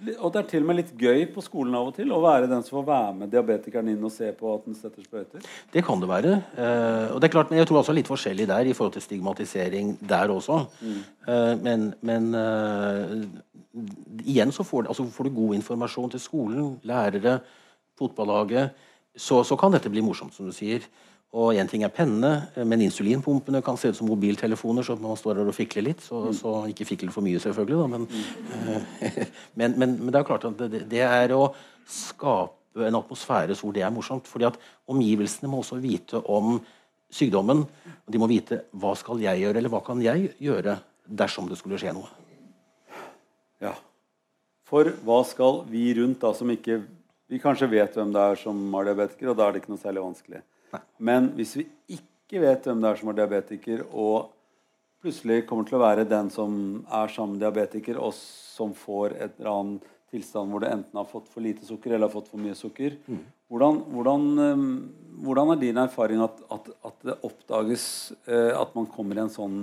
[0.00, 2.48] Og det er til og med litt gøy på skolen av og til å være
[2.48, 5.44] den som får være med diabetikeren inn og se på at den setter sprøyter.
[5.74, 6.38] Det kan det være.
[6.56, 9.04] Eh, og det er klart, men Jeg tror også litt forskjellig der i forhold til
[9.04, 10.62] stigmatisering der også.
[10.80, 11.00] Mm.
[11.28, 13.14] Eh, men, men eh,
[14.24, 17.40] igjen så får, altså får, du god informasjon til skolen, lærere,
[18.00, 18.72] fotballaget,
[19.16, 20.86] så, så kan dette bli morsomt, som du sier.
[21.30, 24.82] Og én ting er pennene, men insulinpumpene kan se ut som mobiltelefoner.
[24.82, 26.02] så man står der og fikler litt.
[26.02, 26.32] Så, mm.
[26.34, 27.78] så ikke fikler for mye, selvfølgelig.
[27.78, 29.04] Da, men, mm.
[29.60, 31.52] men, men, men, det er klart at det, det, er å
[31.86, 34.26] skape en atmosfære hvor det er morsomt.
[34.26, 34.58] fordi at
[34.90, 36.58] omgivelsene må også vite om
[37.14, 37.62] sykdommen.
[37.62, 41.62] og De må vite hva skal jeg gjøre, eller hva kan jeg gjøre dersom det
[41.62, 42.10] skulle skje noe.
[43.62, 43.76] Ja.
[44.66, 46.82] For hva skal vi rundt, da, som ikke
[47.30, 49.78] Vi kanskje vet hvem det er som har diabetiker, og da er det ikke noe
[49.78, 50.40] særlig vanskelig.
[50.98, 54.30] Men hvis vi ikke vet hvem det er som er diabetiker, og
[55.00, 56.52] plutselig kommer til å være den som
[56.86, 61.06] er sammen med diabetiker, og som får et eller annet tilstand hvor det enten har
[61.08, 62.96] fått for lite sukker eller har fått for mye sukker.
[63.06, 63.20] Mm.
[63.50, 64.64] Hvordan, hvordan, um,
[65.24, 67.84] hvordan, er din erfaring at, at, at det oppdages
[68.28, 69.62] uh, at man kommer i en sånn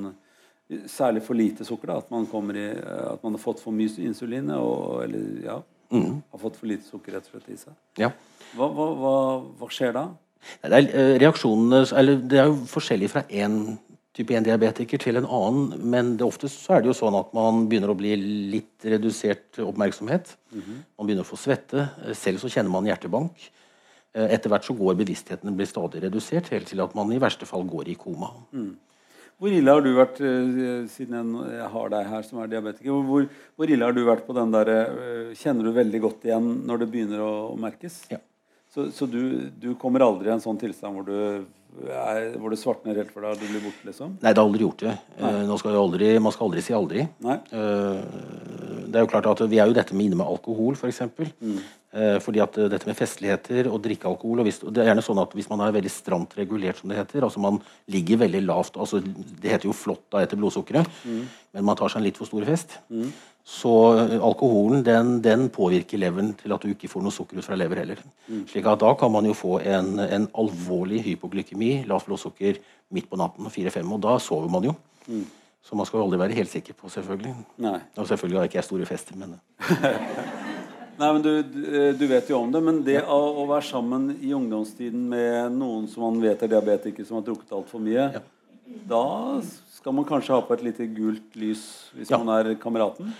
[0.91, 1.87] Særlig for lite sukker.
[1.87, 5.53] da, At man, i, uh, at man har fått for mye insulin og, eller ja,
[5.95, 6.17] mm.
[6.33, 7.77] har fått for lite sukker rett og slett i seg.
[8.01, 8.09] Ja.
[8.51, 9.13] Hva, hva, hva,
[9.61, 10.03] hva skjer da?
[10.61, 13.77] Det er, eh, reaksjonene, eller det er jo forskjellig fra én
[14.17, 17.67] type 1-diabetiker til en annen, men det oftest så er det jo sånn at man
[17.69, 18.15] begynner å bli
[18.53, 20.33] litt redusert oppmerksomhet.
[20.51, 20.79] Mm -hmm.
[20.97, 21.89] Man begynner å få svette.
[22.13, 23.51] Selv så kjenner man hjertebank.
[24.17, 27.45] Eh, etter hvert så går bevisstheten blir stadig redusert, helt til at man i verste
[27.45, 28.31] fall går i koma.
[28.53, 28.75] Mm.
[29.37, 33.29] Hvor ille har du vært, eh, siden jeg har deg her som er diabetiker, hvor,
[33.55, 34.65] hvor ille har du vært på den der
[35.35, 38.09] Kjenner du veldig godt igjen når det begynner å merkes?
[38.09, 38.17] Ja.
[38.73, 39.21] Så, så du,
[39.59, 41.47] du, kommer aldri i en sånn tilstand hvor du,
[41.87, 43.87] er, hvor du svartner helt for deg og du blir borte?
[43.87, 44.17] liksom?
[44.19, 44.95] Nei, det har aldri gjort det.
[45.21, 47.07] Uh, skal aldri, man skal aldri si aldri.
[47.23, 50.81] Uh, det er jo klart at Vi er jo dette med inne med alkohol, f.eks.
[50.83, 51.31] For eksempel.
[51.39, 51.55] mm.
[51.95, 55.23] uh, fordi at dette med festligheter og drikke alkohol og hvis, Det er gjerne sånn
[55.23, 57.61] at hvis man er veldig stramt regulert, som det heter, altså man
[57.93, 61.25] ligger veldig lavt altså Det heter jo flott da etter blodsukkeret, mm.
[61.55, 62.77] men man tar seg en litt for stor fest.
[62.91, 63.09] Mm.
[63.47, 67.47] Så eh, alkoholen den, den, påvirker leveren til at du ikke får noe sukker ut
[67.47, 68.01] fra lever heller.
[68.27, 68.41] Mm.
[68.49, 72.59] Slik at Da kan man jo få en, en alvorlig hypoglykemi, lavt blodsukker,
[72.91, 74.75] midt på natten, fire-fem, og da sover man jo.
[75.07, 75.23] Mm.
[75.63, 77.33] Så man skal jo aldri være helt sikker på, selvfølgelig.
[77.63, 77.79] Nei.
[77.95, 79.37] Og selvfølgelig har ikke jeg store fester, men
[80.97, 81.31] Nei, men du,
[81.93, 85.85] du, vet jo om det, men det å, å, være sammen i ungdomstiden med noen
[85.91, 88.23] som man vet er diabetiker, som har drukket altfor mye, ja.
[88.89, 89.03] da
[89.77, 91.63] skal man kanskje ha på et lite gult lys
[91.95, 92.17] hvis ja.
[92.21, 93.11] man er kameraten?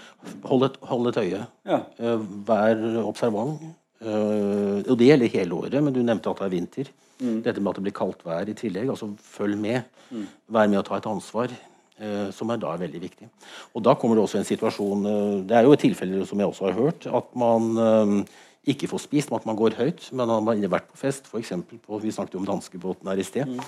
[0.48, 1.44] Hold et, hold et øye.
[1.68, 1.82] Ja.
[2.02, 3.62] Uh, vær observant.
[4.02, 6.92] Uh, og det gjelder hele året, men du nevnte at det er vinter.
[7.18, 7.40] Mm.
[7.46, 8.90] Dette med at det blir kaldt vær i tillegg.
[8.94, 9.86] altså Følg med.
[10.10, 10.26] Mm.
[10.58, 11.54] Vær med å ta et ansvar.
[11.98, 13.30] Uh, som er da veldig viktig.
[13.74, 15.08] Og da kommer det også en situasjon
[15.50, 18.26] Det er jo et tilfelle som jeg også har hørt, at man
[18.68, 21.56] ikke får spist, at man går høyt, men man har vært på fest, f.eks.
[22.04, 23.50] Vi snakket jo om danskebåten her i sted.
[23.50, 23.64] Mm.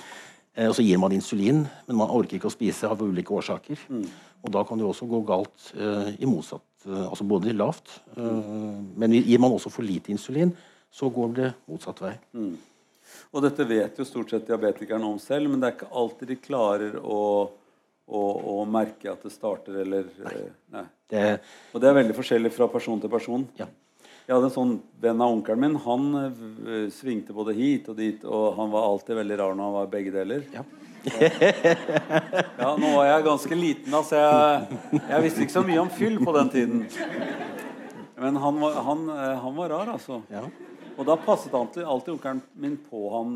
[0.56, 3.84] Eh, og så gir man insulin, men man orker ikke å spise av ulike årsaker.
[3.90, 4.08] Mm.
[4.40, 8.78] Og da kan det også gå galt uh, i motsatt uh, Altså både lavt, uh,
[8.96, 10.54] men gir man også for lite insulin,
[10.90, 12.14] så går det motsatt vei.
[12.32, 12.54] Mm.
[13.34, 16.38] Og dette vet jo stort sett diabetikerne om selv, men det er ikke alltid de
[16.40, 17.20] klarer å,
[18.06, 18.22] å,
[18.54, 20.40] å merke at det starter eller Nei.
[20.72, 20.86] nei.
[21.10, 21.24] Det,
[21.74, 23.44] og det er veldig forskjellig fra person til person.
[23.58, 23.66] Ja.
[24.30, 25.72] Jeg hadde en sånn venn av onkelen min.
[25.82, 29.72] Han uh, svingte både hit og dit, og han var alltid veldig rar når han
[29.74, 30.44] var begge deler.
[30.54, 30.62] Ja.
[32.60, 34.20] ja, nå var jeg ganske liten, altså.
[34.20, 36.84] Jeg, jeg, visste ikke så mye om fyll på den tiden.
[38.22, 40.20] Men han var, han, eh, han var rar, altså.
[40.30, 40.44] Ja.
[40.94, 43.34] Og da passet alltid, alltid onkelen min på han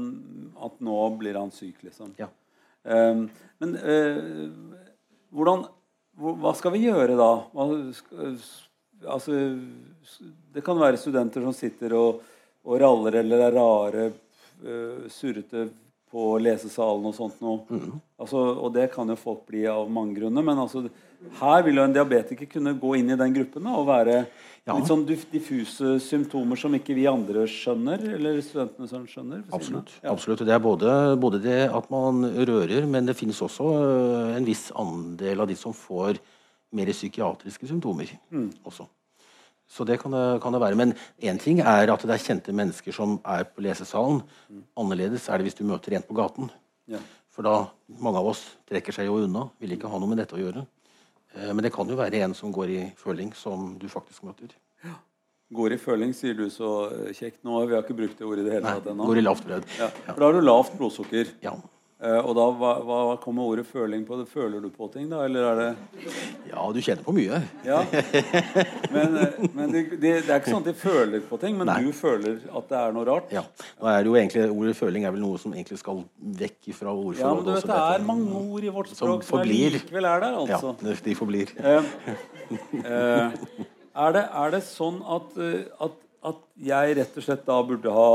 [0.62, 2.14] at nå blir han syk, liksom.
[2.20, 2.30] Ja.
[2.86, 3.26] Um,
[3.58, 4.46] men uh,
[5.34, 5.66] hvordan
[6.14, 7.32] Hva skal vi gjøre da?
[7.50, 7.64] Hva,
[9.16, 9.40] altså
[10.54, 12.20] det kan være studenter som sitter og,
[12.64, 14.10] og raller eller er rare,
[14.64, 15.68] uh, surrete
[16.14, 17.64] på lesesalen og sånt noe.
[17.66, 17.98] Mm.
[18.22, 20.44] Altså, og det kan jo folk bli av mange grunner.
[20.46, 20.84] Men altså,
[21.40, 24.76] her vil jo en diabetiker kunne gå inn i den gruppen da, og være ja.
[24.76, 28.06] litt sånn diffuse symptomer som ikke vi andre skjønner.
[28.14, 29.42] Eller studentene som skjønner.
[29.50, 29.90] Absolutt.
[30.04, 30.12] Ja.
[30.14, 30.44] Absolutt.
[30.46, 34.68] Det er både, både, det at man rører, men det finnes også øh, en viss
[34.78, 36.22] andel av de som får
[36.74, 38.14] mer psykiatriske symptomer.
[38.30, 38.52] Mm.
[38.62, 38.86] også.
[39.70, 40.78] Så det kan det, kan det være.
[40.78, 44.22] Men én ting er at det er kjente mennesker som er på lesesalen.
[44.76, 46.50] Annerledes er det hvis du møter en på gaten.
[46.90, 47.00] Ja.
[47.34, 47.54] For da
[47.98, 49.48] mange av oss trekker seg jo unna.
[49.62, 50.66] Vil ikke ha noe med dette å gjøre.
[51.34, 54.52] Eh, men det kan jo være en som går i føling, som du faktisk møter.
[54.84, 54.94] Ja.
[55.54, 56.70] Går i føling, sier du så
[57.14, 57.58] kjekt nå.
[57.68, 59.06] Vi har ikke brukt det ordet i det hele tatt ennå.
[59.10, 59.66] Går i lavt blod.
[59.78, 59.90] Ja.
[60.06, 61.34] For da har du lavt blodsukker.
[61.44, 61.52] Ja.
[62.04, 64.18] Eh, og da, hva, hva kommer ordet føling på?
[64.20, 65.22] Det føler du på ting, da?
[65.24, 65.68] Eller er det
[66.50, 67.38] Ja, du kjenner på mye.
[67.64, 67.80] Ja.
[68.94, 71.70] Men, eh, men det, det, det er ikke sånn at de føler på ting, men
[71.70, 71.78] Nei.
[71.86, 73.32] du føler at det er noe rart?
[73.32, 73.46] Ja.
[73.80, 76.04] Nå er det jo egentlig, Ordet føling er vel noe som egentlig skal
[76.42, 79.78] vekk fra Ja, men du vet, Det er mange ord i vårt språk som, forblir.
[79.78, 80.38] likevel er der.
[80.44, 80.74] Altså.
[80.84, 81.56] Ja, de forblir.
[81.64, 81.90] Eh,
[82.84, 83.42] eh,
[84.04, 85.98] er, det, er det sånn at, eh, at,
[86.34, 88.08] at jeg rett og slett da burde ha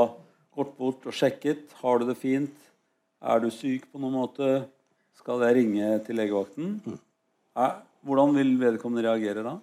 [0.59, 1.71] gått bort og sjekket?
[1.81, 2.68] Har du det fint?
[3.21, 4.49] Er du syk på noen måte?
[5.19, 6.77] Skal jeg ringe til legevakten?
[7.59, 9.57] Er, hvordan vil vedkommende reagere da?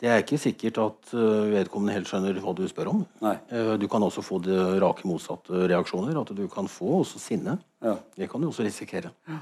[0.00, 3.00] Det er ikke sikkert at øh, vedkommende helt skjønner hva du spør om.
[3.22, 3.34] Nei.
[3.50, 6.16] Eh, Du kan også få det rake motsatte reaksjoner.
[6.20, 7.58] At du kan få også sinne.
[7.84, 7.96] Ja.
[8.16, 9.10] Det kan du også risikere.
[9.28, 9.38] Eh,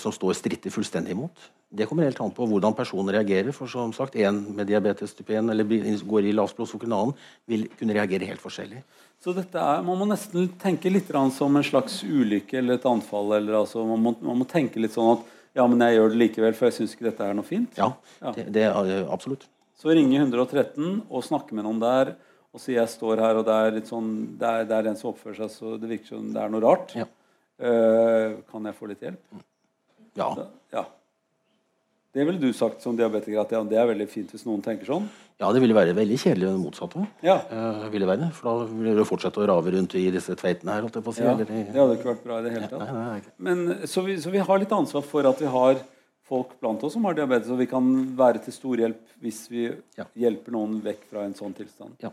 [0.00, 1.48] Som står stritter fullstendig imot.
[1.70, 3.54] Det kommer helt an på hvordan personen reagerer.
[3.56, 5.64] For som sagt, En med diabetes type 1 eller
[6.04, 7.14] går i lavt blodsukker, en annen
[7.46, 8.82] vil kunne reagere helt forskjellig.
[9.20, 13.32] Så dette er, Man må nesten tenke litt som en slags ulykke eller et anfall.
[13.36, 16.18] Eller, altså, man, må, man må tenke litt sånn at ja, men jeg gjør det
[16.20, 17.78] likevel, for jeg syns ikke dette er noe fint.
[17.78, 18.32] Ja, Ja.
[18.36, 19.48] Det, det er eh, absolutt.
[19.80, 22.14] Så ringe 113 og snakke med noen der
[22.50, 24.98] og si jeg står her, og det er litt sånn, det er, det er en
[24.98, 26.94] som oppfører seg så det virker som det er noe rart.
[26.98, 27.06] Ja.
[27.60, 29.20] Uh, kan jeg få litt hjelp?
[30.20, 30.46] Ja.
[30.72, 30.84] Ja.
[32.10, 35.04] Det ville du sagt som diabetiker at det er veldig fint hvis noen tenker sånn?
[35.40, 37.04] ja, det ville være veldig kjedelig det motsatte.
[37.24, 37.36] Ja.
[37.48, 40.88] Eh, ville være, For da ville du fortsette å rave rundt i disse tveitene her.
[40.90, 41.22] si.
[41.22, 41.30] ja.
[41.32, 42.82] eller Det hadde ikke vært bra i det hele tatt.
[42.90, 43.32] nei, nei.
[43.38, 45.80] Men, så, vi, så vi har litt ansvar for at vi har
[46.30, 49.64] folk blant oss som har diabetes, og vi kan være til stor hjelp hvis vi
[49.96, 50.04] Ja.
[50.26, 51.96] hjelper noen vekk fra en sånn tilstand.
[52.04, 52.10] Ja.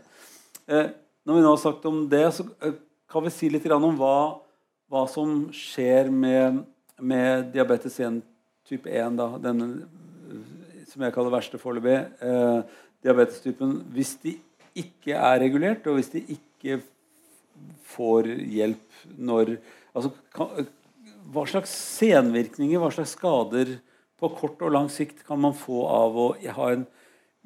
[0.66, 0.88] Eh,
[1.26, 2.72] når vi nå har sagt om det, så eh,
[3.10, 4.40] kan vi si litt om hva,
[4.88, 6.64] hva som skjer med,
[6.98, 8.20] med diabetes 1
[8.68, 9.68] type 1, da, denne
[10.28, 11.98] eh, som jeg kaller verste foreløpig.
[12.24, 12.60] Eh,
[13.04, 14.34] diabetestypen Hvis de
[14.78, 16.80] ikke er regulert, og hvis de ikke
[17.88, 19.56] får hjelp når
[19.94, 20.68] altså, kan,
[21.28, 23.76] Hva slags senvirkninger, hva slags skader
[24.18, 26.86] på kort og lang sikt kan man få av å ha en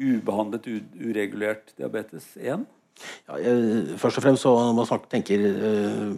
[0.01, 2.65] ubehandlet, uregulert diabetes 1?
[3.29, 6.15] Ja, jeg, først og fremst så når man tenker eh,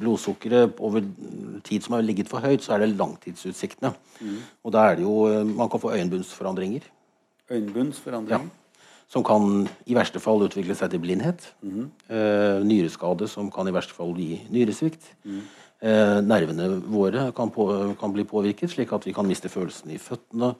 [0.00, 1.04] blodsukkeret over
[1.64, 3.94] tid som har ligget for høyt, så er det langtidsutsiktene.
[4.64, 6.82] Og da er det jo eh, Man kan få øyenbunnsforandringer.
[8.38, 8.38] Ja,
[9.08, 11.50] Som kan i verste fall utvikle seg til blindhet.
[12.08, 15.10] eh, nyreskade som kan i verste fall gi nyresvikt.
[15.84, 17.66] Eh, nervene våre kan, på,
[18.00, 20.54] kan bli påvirket, slik at vi kan miste følelsen i føttene.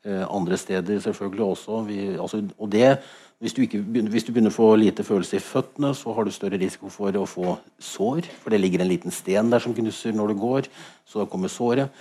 [0.00, 1.82] Eh, andre steder selvfølgelig også.
[1.84, 2.98] Vi, altså, og det,
[3.38, 6.32] hvis du, ikke, hvis du begynner å få lite følelse i føttene, så har du
[6.32, 8.30] større risiko for å få sår.
[8.40, 10.70] For det ligger en liten sten der som knusser når du går.
[11.04, 11.92] Så kommer såret.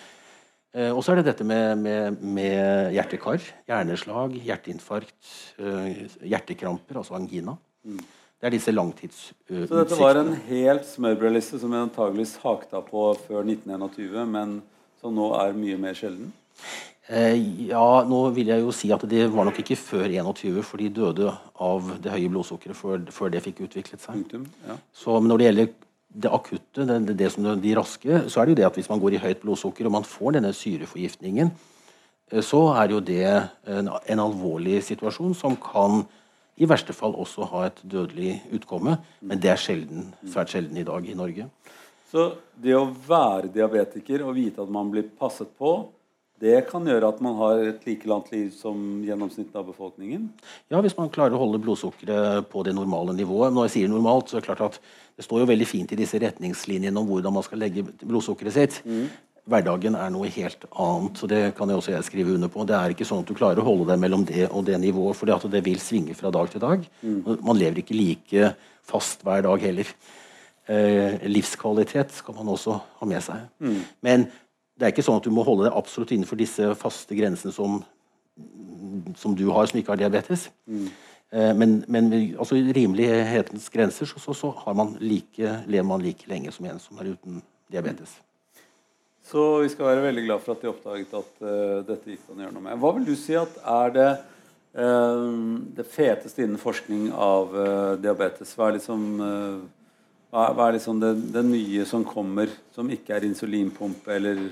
[0.71, 3.43] Eh, og så er det dette med, med, med hjertekar.
[3.67, 5.19] Hjerneslag, hjerteinfarkt,
[5.59, 7.57] eh, hjertekramper, altså angina.
[7.83, 9.65] Det er disse langtidsutsiktene.
[9.67, 14.61] Så dette var en helt smørbrødliste som jeg antagelig hakta på før 1921, men
[15.01, 16.31] som nå er mye mer sjelden?
[17.09, 17.37] Eh,
[17.71, 20.91] ja, nå vil jeg jo si at det var nok ikke før 21, for de
[20.93, 24.13] døde av det høye blodsukkeret før, før det fikk utviklet seg.
[24.13, 24.45] Punktum.
[24.67, 24.75] Ja.
[24.93, 25.71] Så men når det gjelder
[26.09, 29.01] det akutte, det, det, som de raske, så er det jo det at hvis man
[29.01, 31.51] går i høyt blodsukker og man får denne syreforgiftningen,
[32.29, 36.03] eh, så er jo det en, en alvorlig situasjon som kan
[36.59, 38.99] i verste fall også ha et dødelig utkomme.
[39.25, 41.49] Men det er sjelden, svært sjelden i dag i Norge.
[42.09, 45.79] Så det å være diabetiker og vite at man blir passet på,
[46.39, 50.29] det kan gjøre at man har et like langt liv som gjennomsnittet av befolkningen?
[50.71, 53.51] Ja, hvis man klarer å holde blodsukkeret på det normale nivået.
[53.55, 54.79] Når jeg sier normalt, så er det klart at
[55.19, 58.79] det står jo veldig fint i disse retningslinjene om hvordan man skal legge blodsukkeret sitt.
[59.49, 62.63] Hverdagen er noe helt annet, så det kan jeg også jeg skrive under på.
[62.69, 65.17] Det er ikke sånn at du klarer å holde deg mellom det og det nivået,
[65.17, 66.85] for det, det vil svinge fra dag til dag.
[67.01, 67.23] Mm.
[67.41, 68.53] Man lever ikke like
[68.87, 69.91] fast hver dag heller.
[70.69, 73.49] Eh, livskvalitet skal man også ha med seg.
[74.05, 74.29] Men
[74.79, 77.81] det er ikke sånn at du må holde deg absolutt innenfor disse faste grensene som
[79.19, 80.47] som du har, som ikke har diabetes.
[80.67, 86.25] Eh, Men, men altså, i rimelighetens grenser så, så, så man like, lever man like
[86.29, 88.15] lenge som en som er uten diabetes.
[89.29, 92.39] Så vi skal være veldig glad for at de oppdaget at uh, dette gikk an
[92.39, 92.79] å gjøre noe med.
[92.81, 94.07] Hva vil du si at er det
[94.79, 98.55] uh, det feteste innen forskning av uh, diabetes?
[98.57, 99.05] Hva er liksom,
[100.33, 104.47] hva er liksom det, det nye som kommer, som ikke er insulinpumpe eller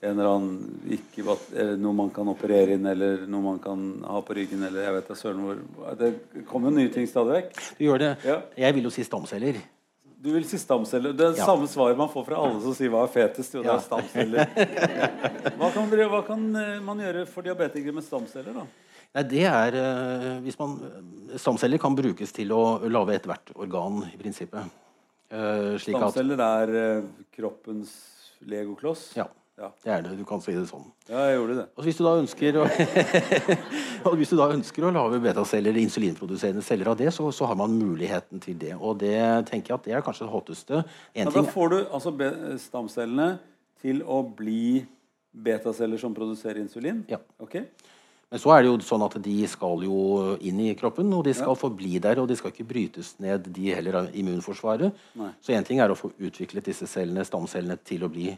[0.00, 1.24] en eller annen ikke,
[1.80, 5.10] noe man kan operere inn, eller noe man kan ha på ryggen, eller jeg vet
[5.10, 6.14] da søren hvor Det
[6.48, 7.60] kommer jo nye ting stadig vekk.
[7.76, 8.14] Du gjør det.
[8.24, 8.38] Ja.
[8.64, 9.60] Jeg vil jo si stamceller.
[10.20, 11.12] Du vil si stamceller.
[11.16, 11.46] Det er det Ja.
[11.48, 13.54] samme svaret man får fra alle som sier hva er fetest.
[13.54, 14.46] Jo, det er stamceller.
[15.60, 18.52] Hva kan, hva kan eh, man gjøre for diabetikere med stamceller?
[18.56, 18.66] da?
[19.16, 20.76] Nei, det er eh, hvis man,
[21.40, 24.70] Stamceller kan brukes til å lage ethvert organ, i prinsippet.
[25.30, 27.92] Eh, Stamceller er eh, kroppens
[28.46, 29.10] legokloss.
[29.18, 29.26] Ja.
[29.60, 29.68] Ja.
[29.84, 30.14] Det er det.
[30.16, 30.86] Du kan si det sånn.
[31.10, 31.64] ja, jeg gjorde det.
[31.76, 32.64] Og hvis du da ønsker å,
[34.08, 37.58] og hvis du da ønsker å lage betaceller, insulinproduserende celler av det, så, så har
[37.60, 38.72] man muligheten til det.
[38.78, 39.20] Og det
[39.50, 40.82] tenker jeg at det er kanskje det hotteste.
[41.12, 42.14] En Ja, da får du altså
[42.64, 43.30] stamcellene
[43.84, 44.80] til å bli
[45.30, 47.04] betaceller som produserer insulin.
[47.10, 47.20] Ja.
[47.38, 47.68] Okay.
[48.30, 51.34] men så er det jo sånn at de skal jo inn i kroppen, og de
[51.36, 52.22] skal forbli der.
[52.22, 55.04] Og de skal ikke brytes ned, de heller, av immunforsvaret.
[55.20, 55.34] Nei.
[55.44, 58.30] Så én ting er å få utviklet disse cellene, stamcellene til å bli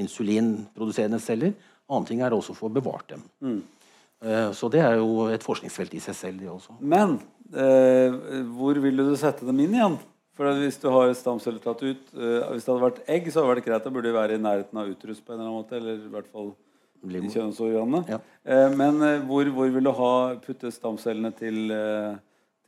[0.00, 1.54] insulinproduserende celler.
[1.90, 3.22] Annen ting er også å få bevart dem.
[3.44, 3.60] Mm.
[4.24, 6.76] Eh, Så det er jo et forskningsfelt i seg selv, det også.
[6.80, 7.18] Men
[7.52, 9.98] eh, hvor ville du sette dem inn igjen?
[10.34, 13.46] For Hvis du har stamceller tatt ut eh, Hvis det hadde vært egg, så hadde
[13.46, 13.84] det vært greit.
[13.84, 15.78] Da burde de være i nærheten av uterus på en eller annen måte.
[15.78, 16.54] Eller i hvert fall
[17.04, 18.00] kjønnsorganene.
[18.08, 18.18] Ja.
[18.44, 22.16] Eh, men eh, hvor, hvor vil du ha putte stamcellene til, eh,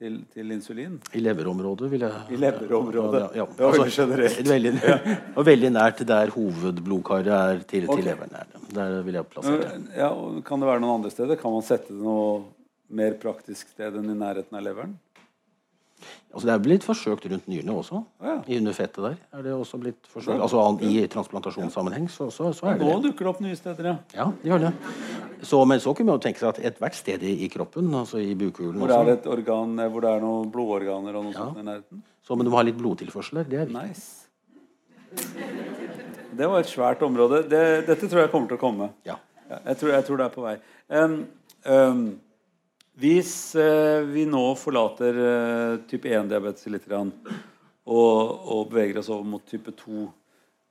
[0.00, 0.98] til, til insulin?
[1.16, 3.22] I leverområdet, vil jeg I leverområdet.
[3.22, 3.46] Ja, ja.
[3.56, 4.50] Det var veldig generelt.
[4.54, 4.74] veldig,
[5.34, 8.02] og veldig nært der hovedblodkaret er til, okay.
[8.02, 8.36] til leveren.
[8.42, 8.68] Er.
[8.76, 9.80] Der vil jeg plassere det.
[9.96, 10.12] Ja,
[10.46, 11.40] kan det være noen andre steder?
[11.40, 12.44] Kan man sette det noe
[12.86, 14.96] mer praktisk sted enn i nærheten av leveren?
[16.36, 18.02] Altså, det er blitt forsøkt rundt nyrene også.
[18.22, 18.34] Ja.
[18.46, 20.40] I underfettet der er det også blitt forsøkt.
[20.44, 23.96] Altså I transplantasjonssammenheng så, så, så er det Nå dukker det opp nye steder, ja.
[24.18, 24.72] Ja, det gjør det.
[25.48, 28.34] Så, men så kunne man jo tenke seg at ethvert sted i, kroppen, altså i
[28.36, 31.38] bukhulen Hvor det er et organ, eh, hvor det er noen blodorganer og noe Ja.
[31.46, 32.04] sånt i nærheten.
[32.26, 33.50] så, Men du må ha litt blodtilførsel der.
[33.50, 33.88] Det er viktig.
[33.88, 34.26] Nice.
[36.36, 37.46] Det var et svært område.
[37.48, 38.90] Det, dette tror jeg kommer til å komme.
[39.08, 39.16] Ja.
[39.48, 40.56] Ja, jeg, tror, jeg tror det er på vei.
[40.90, 41.14] Um,
[41.70, 42.00] um,
[42.96, 47.10] hvis eh, vi nå forlater eh, type 1-diabetes litt og,
[47.86, 50.06] og beveger oss over mot type 2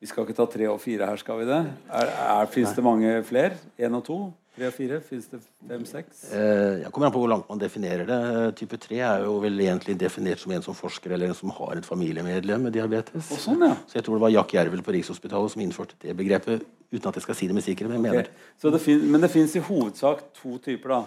[0.02, 1.60] Vi skal ikke ta 3 og 4 her, skal vi det?
[1.88, 3.56] Er, er, Fins det mange flere?
[3.78, 4.18] 1 og 2?
[4.58, 5.00] 3 og 4?
[5.06, 6.26] Fins det 5-6?
[6.36, 8.20] Eh, jeg kommer an på hvor langt man definerer det.
[8.60, 11.78] Type 3 er jo vel egentlig definert som en som forsker eller en som har
[11.78, 13.30] et familiemedlem med diabetes.
[13.36, 13.76] Og sånn, ja.
[13.86, 16.66] Så jeg tror det var Jack Jervel på Rikshospitalet som innførte det begrepet.
[16.90, 18.34] Uten at jeg skal si det med sikkerhet, men jeg okay.
[18.34, 21.04] mener Så det fin men det fins i hovedsak to typer, da.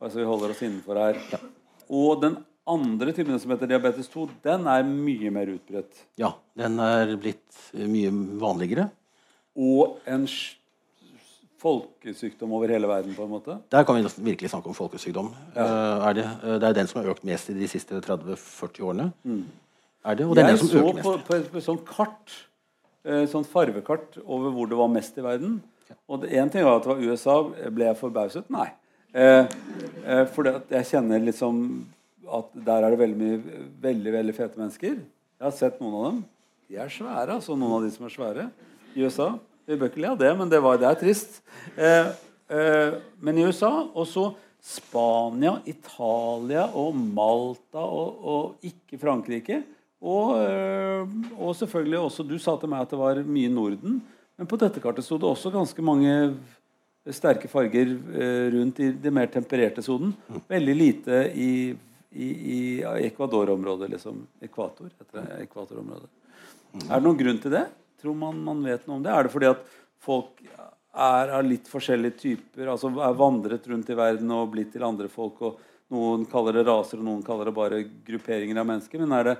[0.00, 1.18] Bare så vi holder oss innenfor her.
[1.88, 2.36] Og den
[2.68, 6.02] andre typen som heter diabetes 2, den er mye mer utbredt.
[6.20, 8.10] Ja, den er blitt eh, mye
[8.42, 8.88] vanligere.
[9.56, 10.26] Og en
[11.62, 13.56] folkesykdom over hele verden, på en måte.
[13.72, 15.30] Der kan vi virkelig snakke om folkesykdom.
[15.56, 15.68] Ja.
[16.10, 16.26] er det.
[16.42, 19.08] Eh, det er den som har økt mest i de siste 30-40 årene.
[20.06, 21.26] Er det, og det er Jeg den som så øker på, mest.
[21.26, 22.34] på et, på et sånt kart,
[23.06, 25.62] eh, sånt farvekart over hvor det var mest i verden.
[26.10, 27.38] Og det Én ting var at det var USA.
[27.70, 28.50] Ble jeg forbauset?
[28.50, 28.68] Nei.
[29.14, 29.44] Eh,
[30.06, 31.60] eh, fordi jeg kjenner liksom
[32.26, 34.96] at der er det veldig mye veldig veldig fete mennesker.
[35.36, 36.24] Jeg har sett noen av dem.
[36.66, 37.54] De er svære, altså.
[37.58, 38.48] Noen av de som er svære
[38.96, 39.34] i USA.
[39.66, 41.40] Vi bør ikke le av det, men det, var, det er trist.
[41.76, 42.10] Eh,
[42.50, 44.30] eh, men i USA og så
[44.66, 49.60] Spania, Italia og Malta og, og ikke Frankrike.
[50.02, 54.00] Og, eh, og selvfølgelig også Du sa til meg at det var mye Norden.
[54.36, 56.12] Men på dette kartet sto det også ganske mange
[57.14, 60.14] sterke farger øh, rundt i den mer tempererte sonen.
[60.50, 61.50] Veldig lite i,
[62.10, 62.60] i, i
[63.06, 64.24] Ecuador-området, liksom.
[64.42, 65.42] Ekvator heter det.
[65.46, 66.10] Ekvatorområdet.
[66.86, 67.66] Er det noen grunn til det?
[68.02, 69.12] Tror man man vet noe om det?
[69.12, 69.62] Er det fordi at
[70.02, 70.42] folk
[70.96, 75.10] er av litt forskjellige typer, altså er vandret rundt i verden og blitt til andre
[75.12, 75.60] folk, og
[75.92, 79.02] noen kaller det raser, og noen kaller det bare grupperinger av mennesker.
[79.02, 79.36] Men er, det,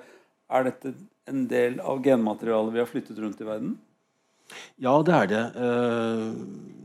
[0.52, 0.92] er dette
[1.32, 3.76] en del av genmaterialet vi har flyttet rundt i verden?
[4.78, 5.44] Ja, det er det.
[5.64, 6.84] Eh,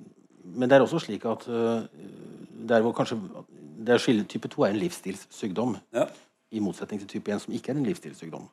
[0.56, 1.84] Men det er også slik at eh,
[2.68, 3.18] det er hvor kanskje
[3.82, 6.06] det er skille, Type 2 er en livsstilssykdom, Ja.
[6.52, 8.50] i motsetning til type 1, som ikke er en livsstilssykdom.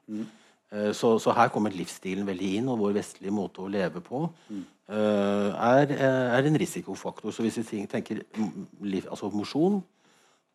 [0.72, 4.22] Eh, Så, så her kommer livsstilen veldig inn, og vår vestlige måte å leve på
[4.50, 5.92] eh, er,
[6.38, 7.32] er en risikofaktor.
[7.32, 8.22] Så hvis vi tenker
[8.82, 9.82] liv, altså mosjon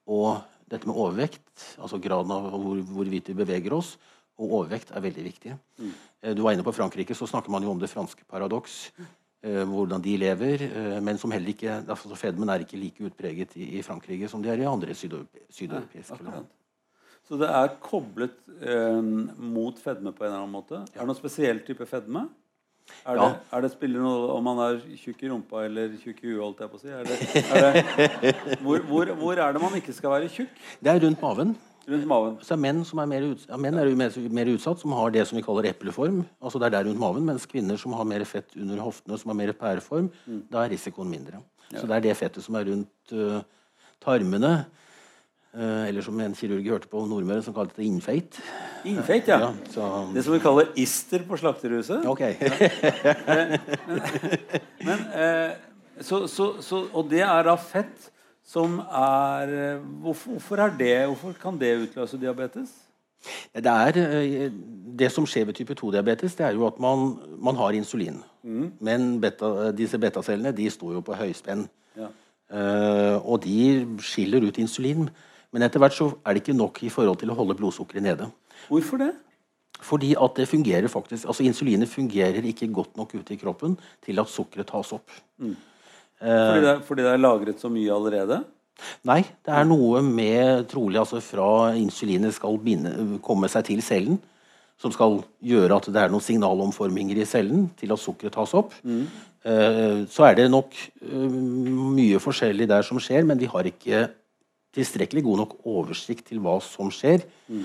[0.08, 3.98] og dette med overvekt, altså graden av hvor, hvorvidt vi beveger oss,
[4.40, 5.52] og overvekt er veldig viktig.
[5.78, 5.92] Mm.
[6.36, 8.92] Du var inne på Frankrike, så snakker man jo om det franske paradoks.
[9.44, 10.64] Eh, Hvordan de lever.
[10.70, 14.42] eh, Men som heller ikke altså Fedmen er ikke like utpreget i, i Frankrike som
[14.44, 16.46] de er i andre sydeuropeiske sydeuropeiske land.
[17.24, 19.02] Så det er koblet eh,
[19.40, 20.82] mot fedme på en eller annen måte?
[20.94, 22.26] Er det noen spesiell type fedme?
[23.08, 23.28] Er Ja.
[23.30, 26.42] det, er det spiller noe om man er tjukk i rumpa eller tjukk i huet?
[26.44, 26.90] holdt jeg på å si?
[26.92, 27.16] Er det,
[27.48, 30.52] er det, hvor, hvor, hvor er det man ikke skal være tjukk?
[30.84, 31.54] Det er rundt maven.
[31.88, 32.36] Rundt maven.
[32.42, 35.12] Så er menn, som er mer, ut, ja, menn er mer, mer utsatt, som har
[35.12, 36.22] det som vi kaller epleform.
[36.40, 39.34] altså det er der rundt maven, Mens kvinner som har mer fett under hoftene, som
[39.34, 40.08] har mer pæreform,
[40.52, 41.42] da er risikoen mindre.
[41.74, 43.42] Så det er det fettet som er rundt uh,
[44.04, 44.66] tarmene.
[45.54, 48.40] eh, eller som en kirurg hørte på Nordmøre, som kalte det innfeit.
[48.86, 49.40] Innfeit, ja.
[49.40, 52.06] Ja, så, Det som vi kaller ister på slakterhuset.
[52.06, 52.22] ok.
[54.88, 55.52] Men, eh,
[56.02, 58.10] så, så, så, og det er da fett
[58.46, 62.74] som er eh, hvorfor, hvorfor er det Hvorfor kan det utløse diabetes?
[63.56, 64.52] Det, er, eh,
[65.00, 68.20] det som skjer ved type 2-diabetes, det er jo at man, man har insulin.
[68.44, 68.72] Mm.
[68.84, 71.68] Men beta, disse betacellene de står jo på høyspenn.
[71.98, 72.12] Ja.
[72.54, 75.08] Uh, og de skiller ut insulin.
[75.54, 78.28] Men etter hvert så er det ikke nok i forhold til å holde blodsukkeret nede.
[78.68, 79.14] Hvorfor det?
[79.84, 83.76] Fordi at det fungerer faktisk, altså Insulinet fungerer ikke godt nok ute i kroppen
[84.06, 85.12] til at sukkeret tas opp.
[85.38, 85.56] Mm.
[86.20, 88.44] Fordi, det er, fordi det er lagret så mye allerede?
[89.08, 92.94] Nei, det er noe med trolig altså fra insulinet skal binde,
[93.26, 94.18] komme seg til cellen,
[94.82, 98.74] som skal gjøre at det er noen signalomforminger i cellen til at sukkeret tas opp.
[98.84, 99.06] Mm.
[99.44, 101.38] Eh, så er det nok eh,
[101.94, 104.08] mye forskjellig der som skjer, men vi har ikke
[104.74, 107.24] tilstrekkelig god nok oversikt til hva som skjer.
[107.48, 107.64] Mm.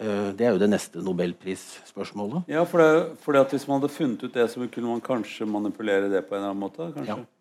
[0.00, 2.50] Eh, det er jo det neste nobelprisspørsmålet.
[2.52, 6.12] Ja, for, det, for Hvis man hadde funnet ut det, så kunne man kanskje manipulere
[6.12, 6.92] det på en eller annen måte?
[6.94, 7.16] Kanskje?
[7.16, 7.39] Ja,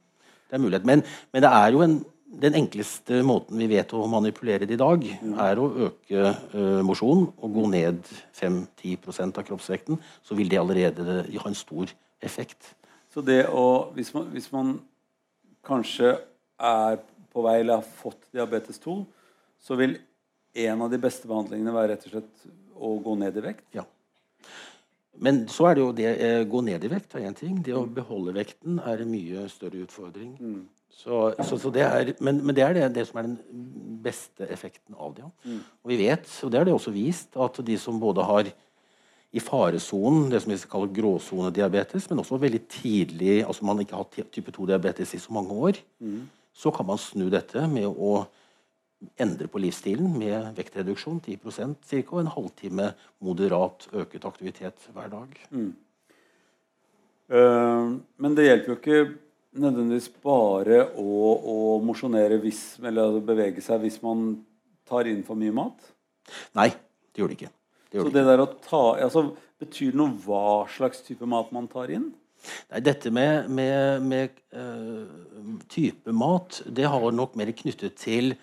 [0.50, 0.88] det er mulighet.
[0.90, 4.80] Men, men det er jo en den enkleste måten vi vet å manipulere det i
[4.80, 5.06] dag,
[5.42, 8.04] er å øke uh, mosjonen og gå ned
[8.38, 9.98] 5-10% av kroppsvekten.
[10.22, 11.90] Så vil det allerede ha en stor
[12.22, 12.76] effekt.
[13.10, 14.76] Så det å Hvis man, hvis man
[15.66, 16.20] kanskje
[16.60, 17.00] er
[17.34, 19.00] på vei eller har fått diabetes 2,
[19.60, 19.98] så vil
[20.70, 23.66] en av de beste behandlingene være rett og slett å gå ned i vekt?
[23.74, 23.86] Ja.
[25.18, 27.58] Men så er det jo det å eh, gå ned i vekt er én ting.
[27.66, 30.36] Det å beholde vekten er en mye større utfordring.
[30.40, 30.62] Mm.
[31.00, 33.38] Så, så, så det er, men, men, det er det, det, som er den
[34.04, 35.28] beste effekten av det.
[35.46, 35.60] Mm.
[35.84, 38.50] Og vi vet, og det har det også vist, at de som både har
[39.30, 44.08] i faresonen, det som vi kaller gråsonediabetes, men også veldig tidlig altså man ikke har
[44.08, 46.24] hatt type 2-diabetes i så mange år, mm.
[46.58, 48.24] så kan man snu dette med å
[49.20, 52.02] endre på livsstilen med vektreduksjon 10 ca.
[52.12, 52.90] og en halvtime
[53.24, 55.40] moderat øket aktivitet hver dag.
[55.52, 55.72] Mm.
[57.30, 59.02] Uh, men det hjelper jo ikke
[59.60, 64.32] nødvendigvis bare å, å mosjonere eller bevege seg hvis man
[64.90, 65.92] tar inn for mye mat?
[66.58, 66.70] Nei,
[67.14, 67.54] det gjør det ikke.
[67.90, 69.30] Det gjør Så det der å ta, altså,
[69.60, 72.06] Betyr det noe hva slags type mat man tar inn?
[72.72, 75.04] Nei, Dette med, med, med uh,
[75.68, 78.38] type mat det har nok mer knyttet til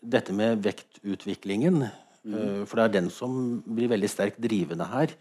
[0.00, 1.82] dette med vektutviklingen.
[2.24, 2.36] Mm.
[2.36, 5.16] Uh, for det er den som blir veldig sterkt drivende her.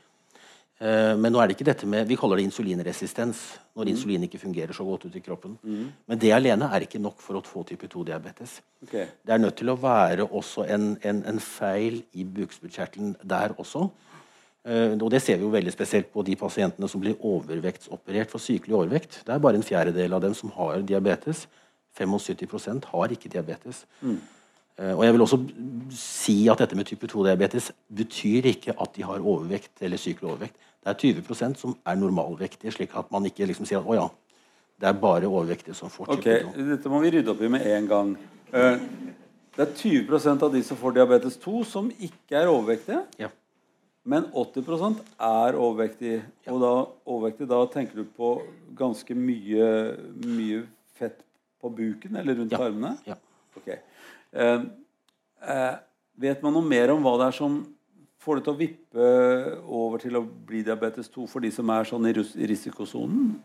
[0.79, 3.39] Eh, men nå er det ikke dette med, vi kaller det insulinresistens
[3.75, 3.89] når mm.
[3.91, 5.57] insulin ikke fungerer så godt ut i kroppen.
[5.59, 5.89] Mm.
[6.07, 8.53] Men det alene er ikke nok for å få type 2-diabetes.
[8.87, 9.09] Okay.
[9.19, 13.89] Det er nødt til å være også en, en, en feil i bukspyttkjertelen der også.
[14.69, 18.75] Og Det ser vi jo veldig spesielt på de pasientene som blir overvektsoperert for sykelig
[18.75, 19.21] overvekt.
[19.25, 21.45] Det er bare en fjerdedel av dem som har diabetes.
[21.99, 23.85] 75% har ikke diabetes.
[24.01, 24.19] Mm.
[24.79, 25.39] Uh, og jeg vil også
[25.91, 30.55] si at dette med type 2-diabetes betyr ikke at de har overvekt eller sykelig overvekt.
[30.79, 34.07] Det er 20% som er normalvektige, slik at man ikke liksom sier at å ja,
[34.79, 36.67] det er bare overvektige som får type okay, 2.
[36.71, 38.13] Dette må vi rydde opp i med en gang.
[38.53, 38.79] Uh,
[39.57, 43.01] det er 20% av de som får diabetes 2, som ikke er overvektige.
[43.19, 43.27] Ja.
[44.07, 46.21] Men 80 er overvektige.
[46.45, 46.53] Ja.
[46.53, 46.73] Og da,
[47.03, 48.37] overvektige, da tenker du på
[48.79, 49.67] ganske mye,
[50.23, 50.63] mye
[50.95, 51.19] fett
[51.61, 52.61] på buken eller rundt ja.
[52.65, 52.95] armene?
[53.07, 53.17] Ja.
[53.59, 53.81] Okay.
[54.31, 54.63] Eh,
[55.43, 55.75] uh,
[56.19, 57.59] vet man noe mer om hva det er som
[58.19, 59.05] får det til å vippe
[59.63, 63.37] over til å bli diabetes 2 for de som er sånn i risikosonen?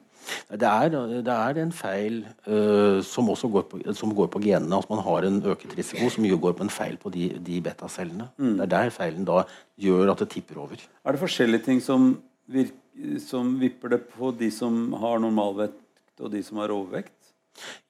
[0.48, 0.94] Det er,
[1.24, 4.78] det er, en feil uh, som også går på, som går på, genene.
[4.78, 7.60] At man har en øket risiko som jo går på en feil på de, de
[7.64, 8.30] betacellene.
[8.38, 8.54] Mm.
[8.56, 9.42] Det er der feilen da
[9.80, 10.80] gjør at det tipper over.
[10.80, 12.14] Er det forskjellige ting som,
[12.50, 15.82] virker, som vipper det på de som har normalvekt,
[16.22, 17.14] og de som har overvekt?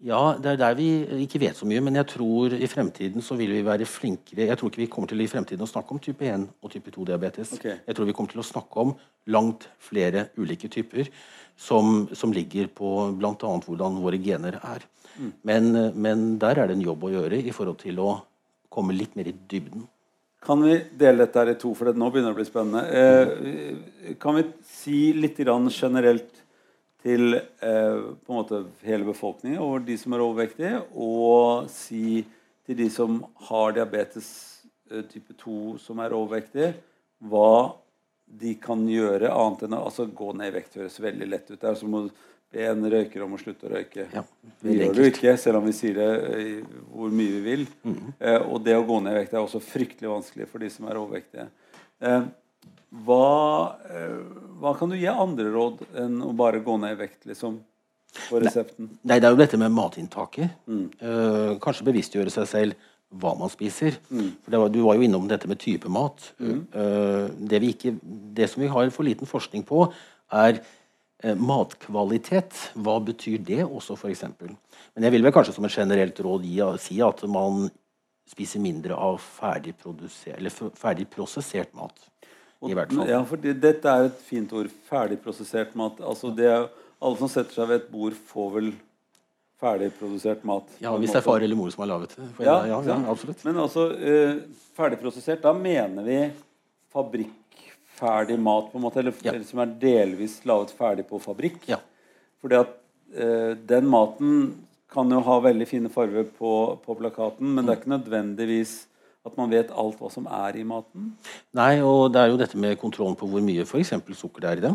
[0.05, 0.89] Ja, det er der vi
[1.25, 1.83] ikke vet så mye.
[1.85, 5.11] Men jeg tror i fremtiden så vil vi være flinkere Jeg tror ikke vi kommer
[5.11, 7.57] til i fremtiden å snakke om type 1 og type 2-diabetes.
[7.59, 7.79] Okay.
[7.87, 8.93] Jeg tror vi kommer til å snakke om
[9.33, 11.09] langt flere ulike typer
[11.57, 13.33] som, som ligger på bl.a.
[13.65, 14.85] hvordan våre gener er.
[15.17, 15.33] Mm.
[15.47, 18.15] Men, men, der er det en jobb å gjøre i forhold til å
[18.75, 19.87] komme litt mer i dybden.
[20.45, 22.83] Kan vi dele dette her i to, for nå begynner det å bli spennende.
[22.93, 26.44] Eh, kan vi si litt generelt
[27.05, 32.25] til eh, på en måte hele befolkningen og de som er overvektige, og si
[32.65, 34.29] til de som har diabetes
[34.91, 36.73] eh, type 2 som er overvektige,
[37.25, 37.75] hva
[38.25, 40.79] de kan gjøre annet enn å altså, gå ned i vekt.
[40.81, 41.59] høres veldig lett ut.
[41.61, 42.07] Det er som å
[42.55, 44.07] be en røyker om å slutte å røyke.
[44.15, 44.23] Ja,
[44.63, 47.67] det gjør du ikke, selv om vi sier det eh, hvor mye vi vil.
[47.83, 48.15] Mm -hmm.
[48.21, 50.89] eh, og det å gå ned i vekt er også fryktelig vanskelig for de som
[50.89, 51.49] er overvektige.
[52.01, 52.23] Eh,
[53.03, 54.19] hva, eh,
[54.61, 57.59] hva, kan du gi andre råd enn å bare gå ned i vekt, liksom?
[58.29, 58.93] På resepten?
[59.03, 60.53] Nei, det er jo dette med matinntaket.
[60.71, 60.85] Mm.
[61.03, 63.97] Uh, kanskje bevisstgjøre seg selv hva man spiser.
[64.11, 64.29] Mm.
[64.45, 66.31] For var, Du var jo innom dette med type mat.
[66.39, 66.61] Mm.
[66.71, 67.97] Uh, det, ikke,
[68.39, 69.89] det, som vi har for liten forskning på,
[70.31, 72.71] er uh, matkvalitet.
[72.79, 74.29] Hva betyr det også, f.eks.?
[74.39, 77.67] Men jeg vil vel kanskje som et generelt råd gi, si at man
[78.31, 81.99] spiser mindre av ferdig, eller f- ferdigprosessert mat.
[82.65, 83.11] Og- I hvert fall.
[83.13, 84.73] Ja, for det- dette er et fint ord.
[84.89, 86.01] Ferdigprosessert mat.
[86.01, 86.69] Altså det er,
[87.03, 88.73] alle som setter seg ved et bord, får vel
[89.61, 90.67] ferdigprodusert mat.
[90.83, 92.29] Ja, Hvis det er far eller mor som har laget det.
[92.45, 93.45] Ja, ja, ja, absolutt.
[93.47, 94.41] Men altså uh,
[94.77, 96.19] ferdigprosessert, da mener vi
[96.95, 101.63] fabrikkferdig mat, på en måte, eller, eller som er delvis laget ferdig på fabrikk.
[101.71, 101.81] Ja.
[102.43, 102.75] Fordi at
[103.17, 104.35] uh, den maten
[104.95, 106.51] kan jo ha veldig fine farger på,
[106.85, 108.75] på plakaten, men det er ikke nødvendigvis
[109.25, 111.13] at man vet alt hva som er i maten.
[111.57, 114.51] Nei, og det er jo dette med kontrollen på hvor mye for eksempel sukker det
[114.51, 114.73] er i det.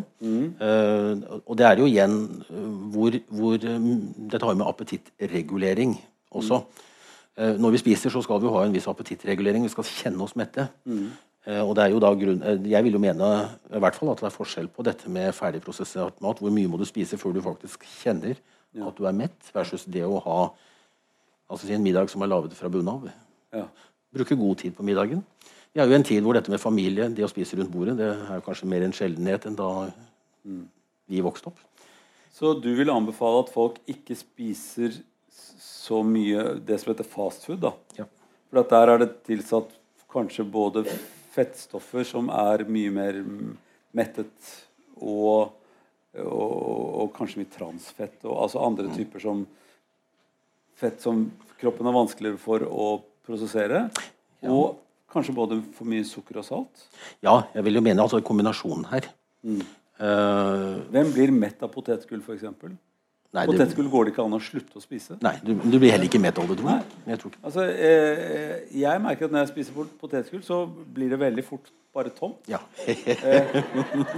[0.60, 2.20] Uh, og det er jo igjen
[2.50, 3.90] eh, hvor, hvor eh,
[4.32, 6.00] Dette har jo med appetittregulering
[6.34, 6.64] også.
[7.40, 9.64] Eh, når vi spiser, så skal vi jo ha en viss appetittregulering.
[9.64, 10.68] Vi skal kjenne oss mette.
[11.48, 14.12] Eh, og det er jo da grunn, eh, Jeg vil jo mene i hvert fall
[14.12, 16.40] at det er forskjell på dette med ferdigprosessert mat.
[16.40, 18.36] Hvor mye må du spise før du faktisk kjenner
[18.86, 20.54] at du er mett, versus det å ha
[21.50, 23.10] altså en middag som er laget fra bunnen av.
[23.54, 23.66] Ja.
[24.16, 25.24] Bruke god tid på middagen.
[25.74, 27.98] Vi er jo i en tid hvor dette med familie, det å spise rundt bordet,
[28.00, 29.70] det er kanskje mer en sjeldenhet enn da
[31.10, 31.60] vi vokste opp.
[32.34, 34.96] Så du vil anbefale at folk ikke spiser
[35.30, 37.62] så mye det som heter fast food?
[37.62, 37.74] da?
[37.98, 38.08] Ja.
[38.50, 39.74] For at der er det tilsatt
[40.10, 40.86] kanskje både
[41.36, 43.54] fettstoffer som er mye mer mm,
[43.98, 44.54] mettet,
[45.00, 45.54] og,
[46.18, 46.56] og,
[47.04, 49.46] og kanskje mye transfett, og altså andre typer som
[50.80, 51.28] fett som
[51.60, 52.90] kroppen er vanskeligere for å
[53.30, 53.86] prosessere.
[54.50, 54.80] Og
[55.14, 56.86] kanskje både for mye sukker og salt.
[57.26, 59.10] Ja, jeg vil jo mene altså kombinasjonen her.
[59.46, 62.46] Eh, Hvem blir mett av potetgull, f.eks.?
[63.30, 65.18] Potetgull går det ikke an å slutte å spise.
[65.22, 66.86] nei du, du blir heller ikke mett av det, tror jeg.
[67.12, 67.20] Jeg.
[67.22, 67.36] Tror.
[67.46, 72.10] Altså, eh, jeg merker at når jeg spiser potetgull, så blir det veldig fort bare
[72.14, 72.42] tomt.
[72.50, 72.62] Ja.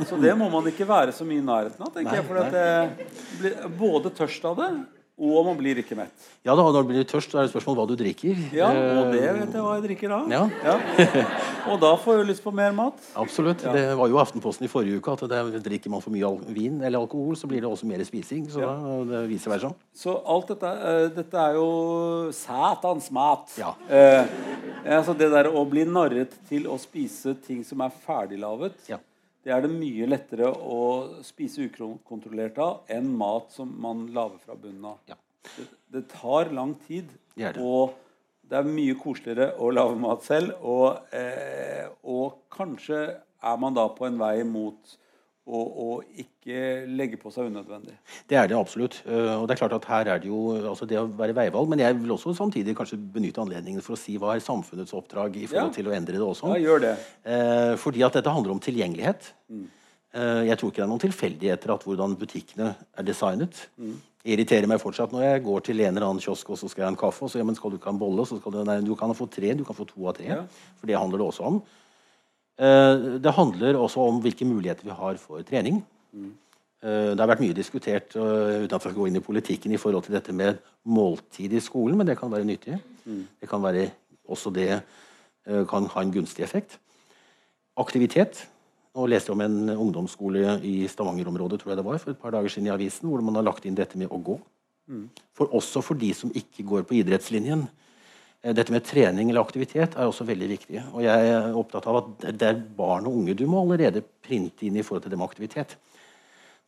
[0.07, 2.27] Så det må man ikke være så mye i nærheten av, tenker Nei, jeg.
[2.29, 4.69] For at det blir både tørst av det,
[5.21, 6.23] og man blir ikke mett.
[6.43, 8.39] ja da, når du blir tørst, så er det spørsmål hva du drikker.
[8.57, 10.19] Ja, og det Eh, vet jeg hva jeg drikker da.
[10.33, 10.77] Ja.
[11.69, 12.97] Og da får jeg lyst på mer mat.
[13.21, 13.61] Absolutt.
[13.61, 16.97] Det var jo Aftenposten i forrige uke at det, drikker man for mye vin eller
[17.03, 18.47] alkohol, så blir det også mer spising.
[18.49, 18.71] Så Ja.
[18.73, 19.69] da, det viser versa.
[19.93, 23.53] Så alt dette, eh, dette er jo satans mat.
[23.61, 23.75] Ja.
[23.87, 24.25] Eh,
[24.97, 28.97] altså det der å bli narret til å spise ting som er ferdiglaget, Ja.
[29.43, 30.81] Det er det mye lettere å
[31.25, 34.99] spise ukontrollert av enn mat som man lager fra bunnen av.
[35.09, 35.17] Ja.
[35.55, 35.65] Det,
[35.95, 37.63] det tar lang tid, Det det.
[37.65, 37.95] og
[38.51, 40.53] det er mye koseligere å lage mat selv.
[40.67, 44.97] Og, eh, og kanskje er man da på en vei mot
[45.47, 47.95] å, og, ikke legge på seg unødvendig.
[48.29, 48.99] Det er det absolutt.
[49.07, 51.69] Eh, og det er klart at her er det jo altså det å være veivalg.
[51.71, 55.35] Men jeg vil også samtidig kanskje benytte anledningen for å si hva er samfunnets oppdrag
[55.41, 55.75] i forhold Ja.
[55.79, 56.53] til å endre det også.
[56.53, 56.95] Ja, gjør det.
[57.25, 59.33] Eh, fordi at dette handler om tilgjengelighet.
[59.49, 59.69] Mm.
[60.11, 63.61] jeg tror ikke det er noen tilfeldigheter at hvordan butikkene er designet.
[63.77, 66.83] Det irriterer meg fortsatt når jeg går til en eller annen kiosk og så skal
[66.83, 67.23] jeg ha en kaffe.
[67.23, 68.25] Og så ja, men skal du ikke ha en bolle?
[68.27, 69.53] Så skal du, nei, du kan få tre.
[69.55, 70.27] Du kan få to av tre.
[70.27, 70.43] Ja.
[70.77, 71.61] For det handler det også om.
[72.59, 75.83] Eh, det handler også om hvilke muligheter vi har for trening.
[76.83, 79.71] Eh, Det har vært mye diskutert uh, uten at vi skal gå inn i politikken
[79.71, 82.79] i forhold til dette med måltid i skolen, men det kan være nyttig.
[83.39, 83.91] Det kan være
[84.27, 84.69] også det
[85.45, 86.79] eh, kan ha en gunstig effekt.
[87.77, 88.47] Aktivitet.
[88.95, 92.31] Nå leste jeg om en ungdomsskole i Stavanger-området tror jeg det var, for et par
[92.31, 94.39] dager siden i avisen, hvor man har lagt inn dette med å gå.
[95.37, 97.67] For også for de som ikke går på idrettslinjen.
[98.41, 100.81] Eh, Dette med trening eller aktivitet er også veldig viktig.
[100.91, 104.65] Og jeg er opptatt av at det er barn og unge du må allerede printe
[104.67, 105.77] inn i forhold til det med aktivitet.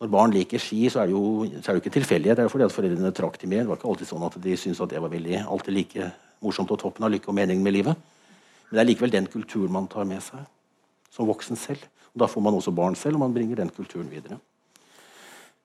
[0.01, 2.37] Når barn liker ski, så er det jo, er det jo ikke tilfeldighet.
[2.37, 3.63] Det er jo fordi at foreldrene trakk dem med.
[3.63, 6.09] Det var ikke alltid sånn at de syntes at det var veldig, alltid like
[6.43, 8.09] morsomt og toppen av lykke og mening med livet.
[8.67, 10.43] Men det er likevel den kulturen man tar med seg
[11.13, 11.85] som voksen selv.
[12.13, 14.39] Og da får man også barn selv, og man bringer den kulturen videre.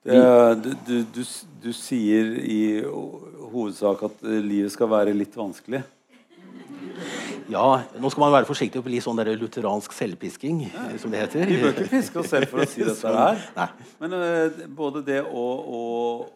[0.05, 0.15] Det,
[0.63, 1.23] du, du,
[1.59, 2.61] du, sier i
[3.51, 5.81] hovedsak at livet skal være litt vanskelig.
[7.49, 7.63] Ja,
[7.97, 10.59] nå skal man være forsiktig og bli sånn der lutheransk selvpisking,
[11.01, 11.47] som det heter.
[11.49, 13.39] Vi bør ikke piske oss selv for å si dette her.
[14.01, 15.45] Men uh, både det å,
[15.79, 15.79] å,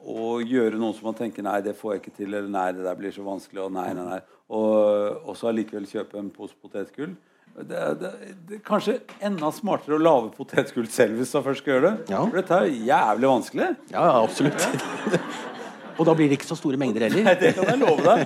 [0.10, 2.32] å gjøre noe som man tenker Nei, det får jeg ikke til.
[2.34, 3.62] Eller nei, det der blir så vanskelig.
[3.68, 4.20] Og nei, nei, nei.
[4.54, 7.14] Og, og så allikevel kjøpe en pose potetgull.
[7.54, 8.10] Det, er- det,
[8.50, 12.14] det er kanskje enda smartere å lage potetgull selv hvis man først skal gjøre det.
[12.16, 12.24] Ja.
[12.26, 13.68] For dette er jo jævlig vanskelig.
[13.94, 14.66] Ja, ja, absolutt.
[16.00, 17.28] og da blir det ikke så store mengder heller.
[17.30, 18.24] Nei, det kan jeg love deg.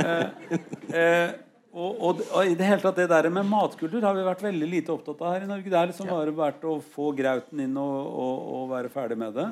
[0.00, 0.62] Eh,
[0.96, 1.34] eh,
[1.74, 4.66] og, og, og i det hele tatt det der med matkultur har vi vært veldig
[4.70, 5.70] lite opptatt av her i Norge.
[5.72, 9.34] Det er liksom bare vært å få grauten inn og, og, og være ferdig med
[9.34, 9.46] det.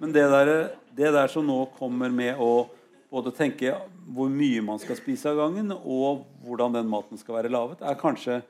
[0.00, 0.52] Men det der,
[0.96, 2.70] det der som nå kommer med å
[3.12, 3.74] både tenke
[4.16, 8.00] hvor mye man skal spise av gangen, og hvordan den maten skal være laget, er
[8.00, 8.40] kanskje,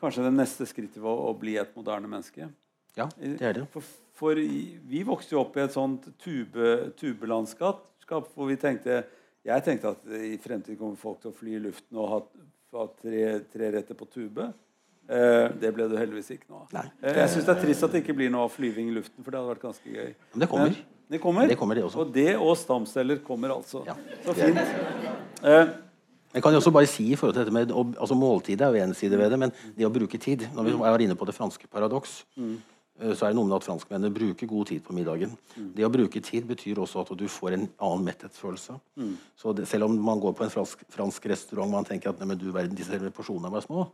[0.00, 2.50] kanskje det neste skrittet ved å, å bli et moderne menneske.
[2.98, 3.64] Ja, det er det.
[3.72, 3.88] For,
[4.18, 9.02] for vi vokste jo opp i et sånt tube, tubelandskap hvor vi tenkte
[9.44, 12.20] Jeg tenkte at i fremtiden kommer folk til å fly i luften og ha
[12.84, 14.48] av tre, tre retter på tube.
[15.08, 16.90] Eh, det ble det heldigvis ikke noe av.
[17.00, 19.24] Eh, jeg syns det er trist at det ikke blir noe av flyving i luften,
[19.24, 20.10] for det hadde vært ganske gøy.
[20.34, 20.74] Men det kommer.
[20.76, 21.48] Men det kommer.
[21.48, 22.02] Det kommer, det også.
[22.04, 23.80] Og det og stamceller kommer altså.
[23.88, 23.94] Ja.
[24.26, 24.58] Så fint.
[25.42, 25.68] Eh,
[26.34, 28.82] Jeg kan jo også bare si i forhold til dette med, altså Måltid er jo
[28.84, 31.34] en side ved det, men det å bruke tid Når vi var inne på det
[31.34, 32.58] franske paradoks, eh,
[32.98, 35.34] så er det noe med at franskmennene bruker god tid på middagen.
[35.54, 38.74] Det å bruke tid betyr også at du får en annen metthetsfølelse.
[39.38, 42.18] Så det, selv om man går på en fransk, fransk restaurant og man tenker at
[42.18, 43.84] nei, men du verden, disse porsjonene var små,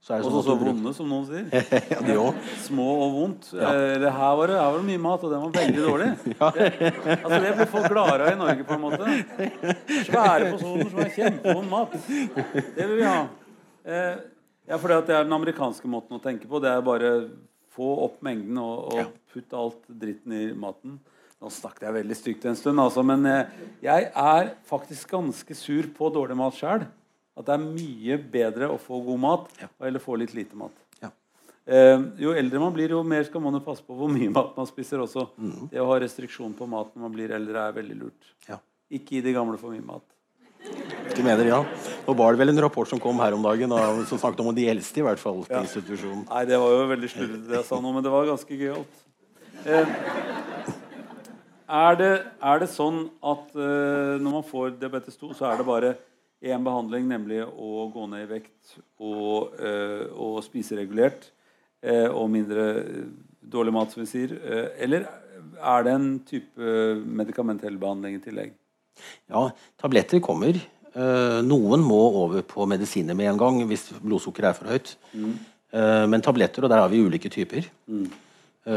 [0.00, 1.50] så er det også sånn så du bruker vonde, som noen sier.
[1.92, 2.54] ja, det også.
[2.68, 3.50] Små og vondt.
[3.56, 6.08] Eh, eller her, var det, her var det mye mat, og den var veldig dårlig.
[6.58, 9.18] Det, altså Det blir folk glade av i Norge, på en måte.
[10.06, 11.96] Svære porsjoner som er kjempevond mat.
[11.98, 13.20] Det vil vi ha.
[13.88, 14.20] Eh,
[14.68, 16.60] ja, for det er den amerikanske måten å tenke på.
[16.62, 17.12] Det er bare
[17.78, 20.98] få opp mengden og, og putte alt dritten i maten.
[21.38, 25.86] Nå snakket jeg veldig stygt en stund, altså, men eh, jeg er faktisk ganske sur
[25.94, 26.82] på dårlig mat sjøl.
[27.38, 30.74] At det er mye bedre å få god mat eller få litt lite mat.
[30.98, 31.12] Ja.
[31.70, 34.58] Eh, jo eldre man blir, jo mer skal man jo passe på hvor mye mat
[34.58, 35.28] man spiser også.
[35.38, 35.68] Mm.
[35.70, 38.32] Det å ha restriksjon på mat når man blir eldre, er veldig lurt.
[38.50, 38.58] Ja.
[38.90, 40.17] Ikke gi de gamle for mye mat.
[41.18, 41.56] Du mener, ja.
[42.06, 44.52] Nå var det vel en rapport som kom her om dagen da, som snakket om
[44.54, 46.20] de eldste i hvert fall til institusjonen.
[46.28, 49.00] Nei, det var jo veldig slurvete det jeg sa nå, men det var ganske gøyalt.
[49.66, 49.90] Eh,
[51.80, 52.12] er, det,
[52.52, 53.02] er det sånn
[53.32, 55.92] at eh, når man får diabetes 2, så er det bare
[56.38, 61.32] én behandling, nemlig å gå ned i vekt og, eh, og spise regulert
[61.82, 63.04] eh, og mindre eh,
[63.42, 64.38] dårlig mat, som vi sier?
[64.38, 65.10] Eh, eller
[65.58, 68.54] er det en type medikamentell behandling i tillegg?
[69.26, 69.48] Ja,
[69.82, 70.54] tabletter kommer.
[70.94, 74.96] Eh, noen må over på medisiner med en gang hvis blodsukkeret er for høyt.
[75.12, 75.38] Mm.
[76.08, 78.04] men tabletter, og der har vi ulike typer mm.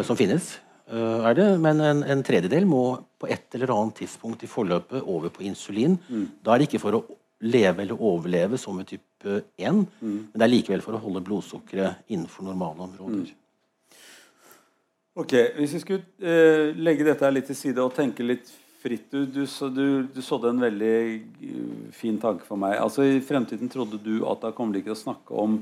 [0.03, 0.49] som finnes,
[0.91, 1.45] eh, er det.
[1.63, 5.95] Men en, en tredjedel må på et eller annet tidspunkt i forløpet over på insulin.
[6.43, 7.05] Da er det ikke for å
[7.41, 12.11] leve eller overleve som med type 1, men det er likevel for å holde blodsukkeret
[12.11, 13.31] innenfor normale områder.
[15.13, 18.47] Ok, Hvis vi skulle eh, legge dette her litt til side og tenke litt
[18.81, 20.95] fritt Du, du, så- du, du sådde en veldig
[21.45, 22.77] eh, fin tanke for meg.
[22.81, 25.59] Altså I fremtiden trodde du at da kommer de ikke til å snakke om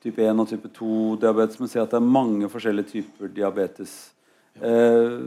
[0.00, 3.94] type 1 og type 2-diabetes, men si at det er mange forskjellige typer diabetes.
[4.60, 5.18] Eh,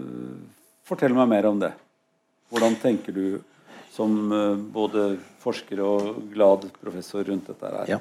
[0.87, 1.71] fortell meg mer om det.
[2.53, 3.25] Hvordan tenker du
[3.93, 5.11] som eh, både
[5.43, 7.91] forsker og glad professor rundt dette her?
[7.97, 7.99] Ja.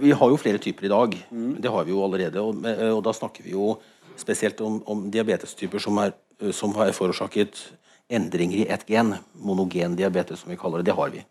[0.00, 1.14] Vi har jo flere typer i dag.
[1.60, 2.40] Det har vi jo allerede.
[2.42, 3.74] Og, eh, og da snakker vi jo
[4.18, 6.14] spesielt om, om diabetestyper som, er,
[6.56, 7.60] som har forårsaket
[8.08, 9.14] endringer i ett gen.
[9.32, 10.90] Monogen diabetes, som vi kaller det.
[10.90, 11.24] Det har vi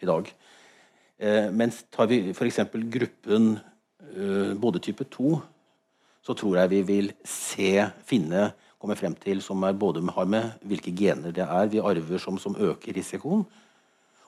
[0.00, 0.32] i dag.
[1.18, 2.60] Eh, mens tar vi f.eks.
[2.72, 3.58] gruppen
[4.16, 5.40] eh, både type 2,
[6.26, 10.28] så tror jeg vi vil se, finne, komme frem til som er både med, har
[10.28, 13.46] med hvilke gener det er vi arver som, som øker risikoen,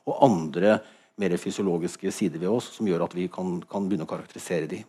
[0.09, 0.79] og andre
[1.21, 4.81] mer fysiologiske sider ved oss som gjør at vi kan, kan begynne å karakterisere de.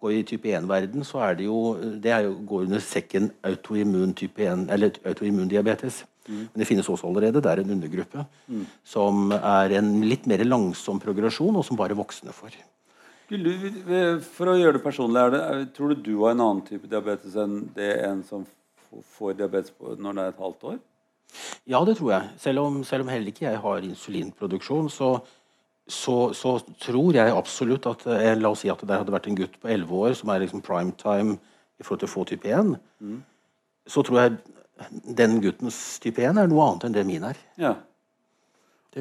[0.00, 1.58] Og I type 1-verden så er det jo
[2.02, 6.04] det er jo, går under sekken autoimmun type 1, eller autoimmun diabetes.
[6.28, 7.42] Men det finnes også allerede.
[7.42, 8.24] Det er en undergruppe
[8.84, 12.56] som er en litt mer langsom progresjon, og som bare voksne får.
[13.26, 16.86] Eh, for å gjøre det personlig, er det, tror du du har en annen type
[16.86, 18.44] diabetes enn det en som
[19.16, 20.76] får diabetes når det er et halvt år?
[21.66, 22.28] Ja, det tror jeg.
[22.38, 25.10] Selv om, selv om heller ikke jeg har insulinproduksjon, så,
[25.90, 29.38] så, så tror jeg absolutt at jeg, La oss si at det hadde vært en
[29.38, 31.38] gutt på 11 år som er liksom prime time
[31.76, 32.76] i forhold til å få type 1.
[33.90, 34.38] Så tror jeg
[35.18, 37.38] den guttens type 1 er noe annet enn det min er.
[37.60, 37.74] Ja.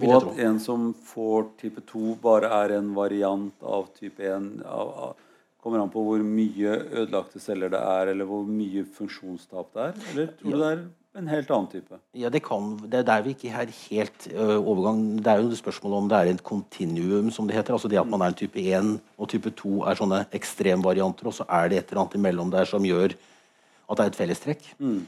[0.01, 4.91] Og at en som får type 2, bare er en variant av type 1 av,
[5.09, 5.21] av,
[5.65, 9.95] Kommer an på hvor mye ødelagte celler det er, eller hvor mye funksjonstap det er?
[10.11, 10.83] Eller tror du det er
[11.17, 11.97] en helt annen type?
[12.13, 15.49] Ja, det, kan, det er der vi ikke er helt ø, overgang Det er jo
[15.49, 17.73] det spørsmålet om det er et kontinuum, som det heter.
[17.73, 21.37] Altså det at man er en type 1 og type 2 er sånne ekstremvarianter, og
[21.39, 24.69] så er det et eller annet imellom der som gjør at det er et fellestrekk.
[24.77, 25.01] Eh,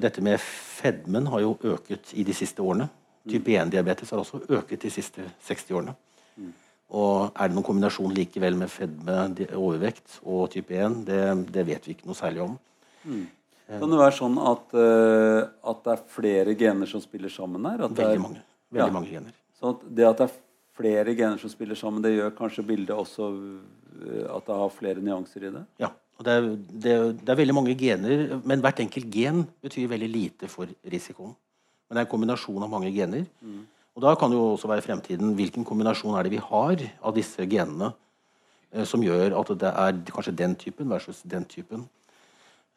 [0.00, 2.86] dette med fedmen har jo øket i de siste årene.
[3.28, 5.94] Type 1-diabetes har også øket de siste 60 årene.
[6.90, 9.16] Og er det noen kombinasjon likevel med fedme,
[9.58, 11.00] overvekt og type 1?
[11.06, 11.18] Det,
[11.54, 12.56] det vet vi ikke noe særlig om.
[13.70, 17.84] Kan det være sånn at, uh, at det er flere gener som spiller sammen her?
[17.86, 18.40] At Veldig er- mange,
[18.74, 18.94] veldig Ja.
[18.96, 19.36] mange gener.
[19.60, 20.34] Så at det at det er
[20.80, 25.00] flere gener som spiller sammen, det gjør kanskje bildet også uh, at det har flere
[25.04, 25.64] nyanser i det?
[25.78, 25.90] Ja,
[26.26, 26.46] det er,
[26.84, 30.68] det, er- det er veldig mange gener, men hvert enkelt gen betyr veldig lite for
[30.92, 31.32] risikoen.
[31.88, 33.24] Men det er en kombinasjon av mange gener.
[33.96, 37.14] Og da kan det jo også være fremtiden hvilken kombinasjon er det vi har av
[37.16, 37.92] disse genene
[38.72, 41.88] eh, som gjør at det er kanskje den typen versus den typen.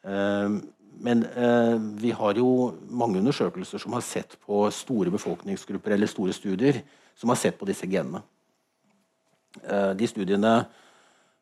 [0.04, 0.56] Eh,
[1.04, 2.48] men eh, vi har jo
[2.90, 6.80] mange undersøkelser som har sett på store befolkningsgrupper eller store studier
[7.18, 8.20] som har sett på disse genene.
[9.62, 10.54] Eh, de studiene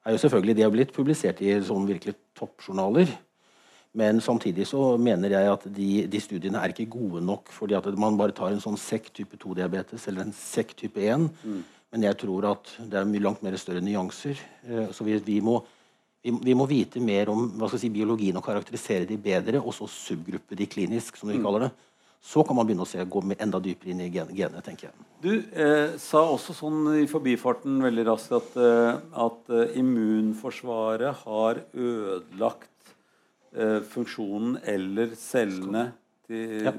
[0.05, 3.11] er jo selvfølgelig de har blitt publisert i sånn virkelig toppjournaler.
[3.99, 7.53] Men samtidig så mener jeg at de, de, studiene er ikke gode nok.
[7.53, 11.29] fordi at man bare tar en sånn sekk type 2-diabetes eller en sekk type 1.
[11.45, 11.61] Mm.
[11.93, 14.41] Men jeg tror at det er mye langt mer større nyanser.
[14.65, 15.59] Eh, så vi, vi, må,
[16.25, 17.45] vi, vi, må, vite mer om
[17.77, 21.45] si, biologien og karakterisere de bedre, og så subgruppe de klinisk, som vi mm.
[21.45, 21.73] kaller det.
[22.23, 24.63] Så kan man begynne å se, gå enda dypere inn i genene.
[24.63, 25.07] tenker jeg.
[25.23, 31.63] Du eh, sa også sånn i forbifarten veldig raskt at, eh, at uh, immunforsvaret har
[31.75, 32.95] ødelagt
[33.57, 35.89] eh, funksjonen eller cellene
[36.31, 36.75] til ja.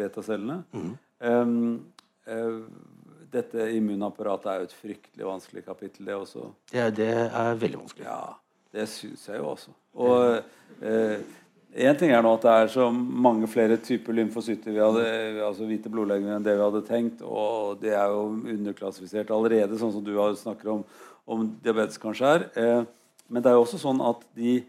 [0.00, 0.62] betacellene.
[0.72, 0.92] Mm.
[1.20, 1.60] Um,
[3.32, 6.50] dette immunapparatet er jo et fryktelig vanskelig kapittel, det også.
[6.74, 8.06] Ja, det er veldig vanskelig.
[8.06, 8.36] Ja,
[8.74, 9.74] det syns jeg jo også.
[9.96, 11.18] Og eh,
[11.76, 15.08] en ting er nå at det er så mange flere typer lymfocytter, vi hadde,
[15.44, 17.24] altså hvite blodlegemer, enn det vi hadde tenkt.
[17.24, 18.22] Og det er jo
[18.56, 20.86] underklassifisert allerede, sånn som du snakker om,
[21.26, 22.48] om diabetes kanskje er.
[22.56, 24.60] Eh, men det er jo også sånn at de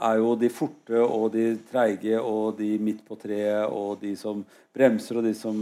[0.00, 4.40] er jo de forte og de treige og de midt på treet og de som
[4.74, 5.58] bremser og de som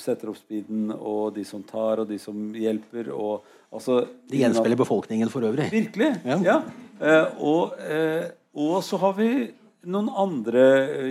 [0.00, 3.10] setter opp speeden og de som tar og de som hjelper.
[3.12, 5.68] Og, altså, de gjenspeiler befolkningen for øvrig.
[5.72, 6.14] Virkelig.
[6.24, 6.40] Ja.
[6.46, 6.56] ja.
[7.00, 9.30] Eh, og, eh, og, så har vi
[9.86, 10.66] noen andre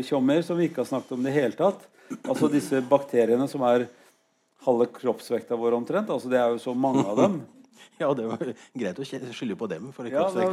[0.06, 1.84] tjommer som vi ikke har snakket om i det hele tatt.
[2.22, 3.88] Altså disse bakteriene som er
[4.64, 6.12] halve kroppsvekta vår omtrent.
[6.14, 7.44] Altså, det er jo så mange av dem.
[8.02, 8.40] Ja, det var
[8.74, 9.92] greit å skylde på dem.
[9.94, 10.48] For ja, nei,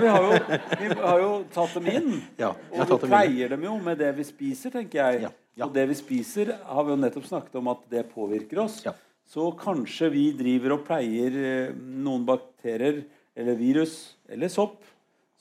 [0.00, 0.38] vi, har jo,
[0.80, 2.08] vi, har jo, tatt dem inn.
[2.40, 5.26] Ja, og vi pleier dem jo med det vi spiser, tenker jeg.
[5.26, 5.66] Ja, ja.
[5.66, 8.80] Og det vi spiser, har vi jo nettopp snakket om at det påvirker oss.
[9.28, 13.02] Så kanskje vi driver og pleier eh, noen bakterier
[13.36, 14.80] eller virus eller sopp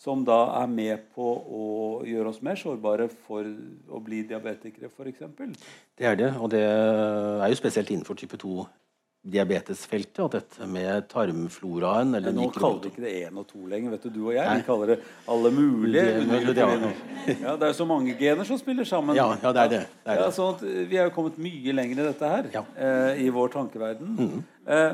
[0.01, 1.65] som da er med på å
[2.07, 5.25] gjøre oss mer sårbare for å bli diabetikere, f.eks.
[5.97, 8.63] Det er det, og det er jo spesielt innenfor type 2
[9.21, 13.93] diabetesfeltet og dette med tarmfloraen eller Nå kaller vi ikke det én og to lenger.
[13.93, 14.97] vet Du du og jeg vi kaller det
[15.29, 16.05] alle mulige.
[16.25, 16.65] Det, det,
[17.43, 19.15] ja, det er så mange gener som spiller sammen.
[19.15, 19.83] Ja, ja det er det.
[20.01, 23.21] det, er ja, sånn at vi er jo kommet mye lenger i dette her eh,
[23.21, 24.17] i vår tankeverden.
[24.17, 24.41] Mm.
[24.65, 24.91] Eh,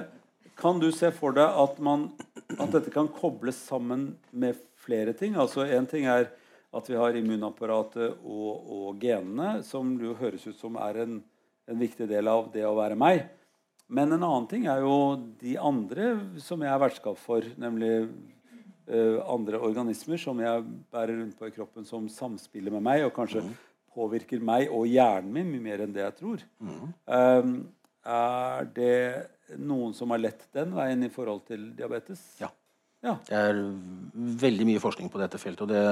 [0.60, 2.10] kan du se for deg at, man,
[2.58, 5.35] at dette kan kobles sammen med flere ting?
[5.35, 6.31] Altså En ting er
[6.75, 11.19] at vi har immunapparatet og, og genene, som jo høres ut som er en,
[11.67, 13.23] en viktig del av det å være meg.
[13.88, 14.97] Men en annen ting er jo
[15.39, 16.09] de andre
[16.43, 18.09] som jeg er vertskap for, nemlig
[18.91, 23.15] uh, andre organismer som jeg bærer rundt på i kroppen, som samspiller med meg og
[23.15, 23.55] kanskje mm.
[23.95, 26.45] påvirker meg og hjernen min mye mer enn det jeg tror.
[26.59, 26.93] Mm.
[27.07, 27.57] Um,
[28.07, 32.27] er det noen som har lett den veien i forhold til diabetes?
[32.43, 32.51] Ja.
[33.05, 33.17] Ja.
[33.27, 33.59] Det er
[34.45, 35.67] veldig mye forskning på dette feltet.
[35.67, 35.83] og det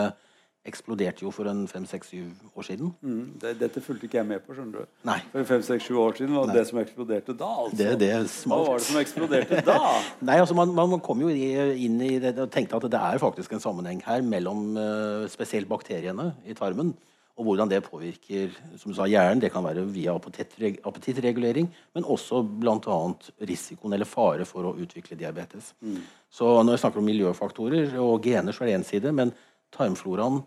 [0.66, 2.92] eksploderte jo for en fem-seks-syv år siden.
[3.06, 4.56] Mm, det, dette fulgte ikke jeg med på.
[4.58, 4.94] skjønner du.
[5.06, 5.20] Nei.
[5.34, 7.50] For fem-seks-sju år siden var det det som eksploderte da.
[7.66, 7.78] altså.
[7.82, 8.12] Det, det
[8.50, 9.80] Hva var det som eksploderte da?
[10.30, 13.54] Nei, altså Man, man kom jo inn i det og tenkte at det er faktisk
[13.54, 16.96] en sammenheng her mellom uh, spesielt bakteriene i tarmen
[17.36, 19.42] og hvordan det påvirker som du sa, hjernen.
[19.44, 23.00] Det kan være via appetittregulering, men også bl.a.
[23.44, 25.74] risikoen eller fare for å utvikle diabetes.
[25.84, 26.00] Mm.
[26.32, 29.12] Så når jeg snakker om miljøfaktorer og gener, så er det én side.
[29.12, 29.36] men
[29.76, 30.40] tarmfloraen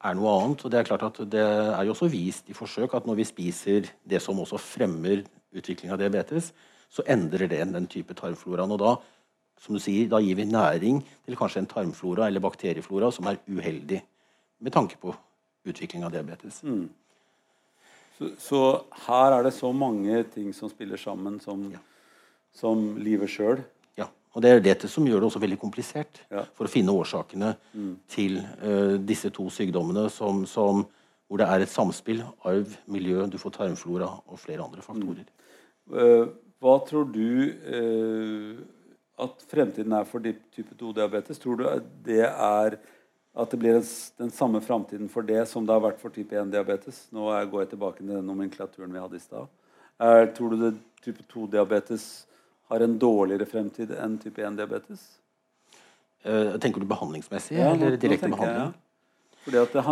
[0.00, 0.64] er noe annet.
[0.64, 3.28] og Det er klart at det er jo også vist i forsøk at når vi
[3.28, 6.54] spiser det som også fremmer utvikling av diabetes,
[6.90, 8.72] så endrer det den type tarmfloraen.
[8.72, 8.96] Og da,
[9.60, 13.42] som du sier, da gir vi næring til kanskje en tarmflora eller bakterieflora som er
[13.44, 14.00] uheldig
[14.60, 15.12] med tanke på
[15.68, 16.62] utvikling av diabetes.
[16.62, 16.88] Mm.
[18.18, 18.62] Så, så,
[19.06, 21.80] her er det så mange ting som spiller sammen, som, ja.
[22.56, 23.62] som livet sjøl.
[24.30, 26.44] Og Det er dette som gjør det også veldig komplisert ja.
[26.54, 27.94] for å finne årsakene mm.
[28.10, 30.84] til uh, disse to sykdommene som, som,
[31.26, 35.26] hvor det er et samspill arv, miljø, du får tarmflora og flere andre faktorer.
[35.26, 35.96] Mm.
[35.96, 36.30] Uh,
[36.62, 37.26] hva tror du
[37.66, 38.62] uh,
[39.20, 41.42] at fremtiden er for type 2-diabetes?
[41.42, 41.66] Tror du
[42.06, 42.78] det er
[43.36, 43.78] at det blir
[44.18, 47.06] den samme framtiden for det som det har vært for type 1-diabetes?
[47.14, 49.46] Nå går jeg tilbake til den nomenklaturen vi hadde i stad.
[50.34, 50.72] Tror du det
[51.04, 52.08] type 2-diabetes
[52.70, 55.02] har en dårligere fremtid enn type 1-diabetes?
[56.20, 58.66] Uh, tenker du behandlingsmessig ja, eller direkte behandling?
[58.66, 59.36] Jeg, ja.
[59.40, 59.84] Fordi at det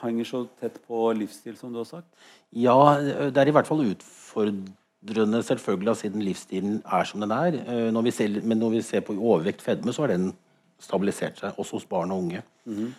[0.00, 2.08] henger så tett på livsstil, som du har sagt?
[2.56, 7.58] Ja, det er i hvert fall utfordrende, selvfølgelig, siden livsstilen er som den er.
[7.68, 10.30] Uh, når ser, men når vi ser på overvekt fedme, så er den
[10.82, 12.44] stabilisert seg, også hos barn og unge.
[12.64, 12.92] Mm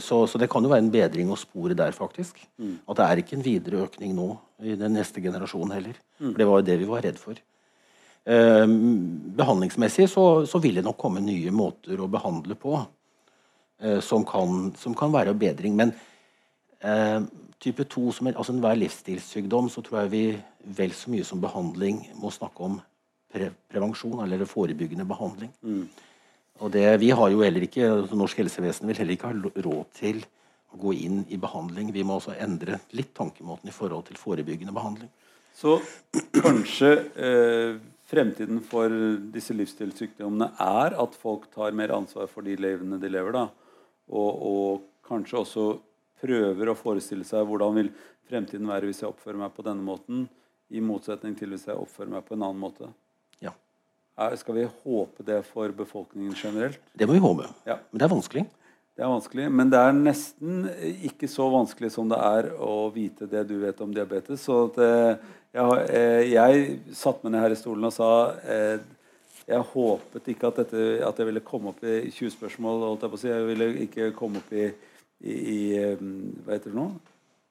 [0.00, 2.38] så, så, det kan jo være en bedring å spore der, faktisk.
[2.56, 2.78] Mm.
[2.88, 4.30] At det er ikke en videre økning nå
[4.64, 5.98] i den neste generasjonen heller.
[6.16, 6.30] Mm.
[6.30, 7.40] For det var jo det vi var redd for.
[8.24, 8.64] Eh,
[9.36, 12.72] behandlingsmessig så, så, vil det nok komme nye måter å behandle på
[13.82, 15.76] eh, som, kan, som, kan, være bedring.
[15.76, 15.92] Men
[16.80, 17.20] eh,
[17.60, 20.24] type 2, som er, altså enhver livsstilssykdom, så tror jeg vi
[20.80, 22.80] vel så mye som behandling må snakke om
[23.34, 25.52] pre prevensjon eller forebyggende behandling.
[25.60, 25.84] Mm.
[26.62, 29.88] Og det, vi har jo heller ikke, altså Norsk helsevesen vil heller ikke ha råd
[29.98, 30.20] til
[30.74, 31.90] å gå inn i behandling.
[31.94, 35.10] Vi må også endre litt tankemåten i forhold til forebyggende behandling.
[35.54, 35.76] Så
[36.34, 37.76] kanskje eh,
[38.10, 38.92] fremtiden for
[39.34, 43.34] disse livsstilssykdommene er at folk tar mer ansvar for de livene de lever.
[43.34, 43.48] da,
[44.10, 45.68] og, og kanskje også
[46.24, 47.92] prøver å forestille seg hvordan vil
[48.28, 50.26] fremtiden være hvis jeg oppfører meg på denne måten,
[50.74, 52.88] i motsetning til hvis jeg oppfører meg på en annen måte.
[54.14, 56.78] Er, skal vi håpe det for befolkningen generelt?
[56.94, 57.48] Det må vi håpe.
[57.66, 57.80] Ja.
[57.90, 58.44] Men det er vanskelig.
[58.94, 60.68] Det er vanskelig, men det er nesten
[61.02, 64.44] ikke så vanskelig som det er å vite det du vet om diabetes.
[64.46, 68.10] Så at, eh, jeg, eh, jeg satte meg ned her i stolen og sa
[68.46, 68.78] eh,
[69.48, 72.86] jeg håpet ikke at, dette, at jeg ville komme opp i 20 spørsmål.
[72.86, 73.32] Holdt jeg, på å si.
[73.32, 74.70] jeg ville ikke komme opp i,
[75.26, 75.58] i, i
[75.98, 76.86] Hva heter det nå?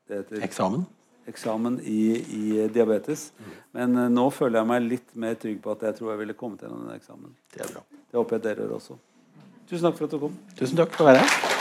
[0.08, 0.88] Det heter Eksamen.
[1.30, 3.30] Eksamen i, i diabetes.
[3.76, 6.38] Men uh, nå føler jeg meg litt mer trygg på at jeg tror jeg ville
[6.38, 7.34] kommet gjennom den eksamen.
[7.54, 7.84] Det er bra.
[7.90, 9.02] Det håper jeg dere gjør også.
[9.70, 10.40] Tusen takk for at du kom.
[10.60, 11.53] Tusen takk for å være her.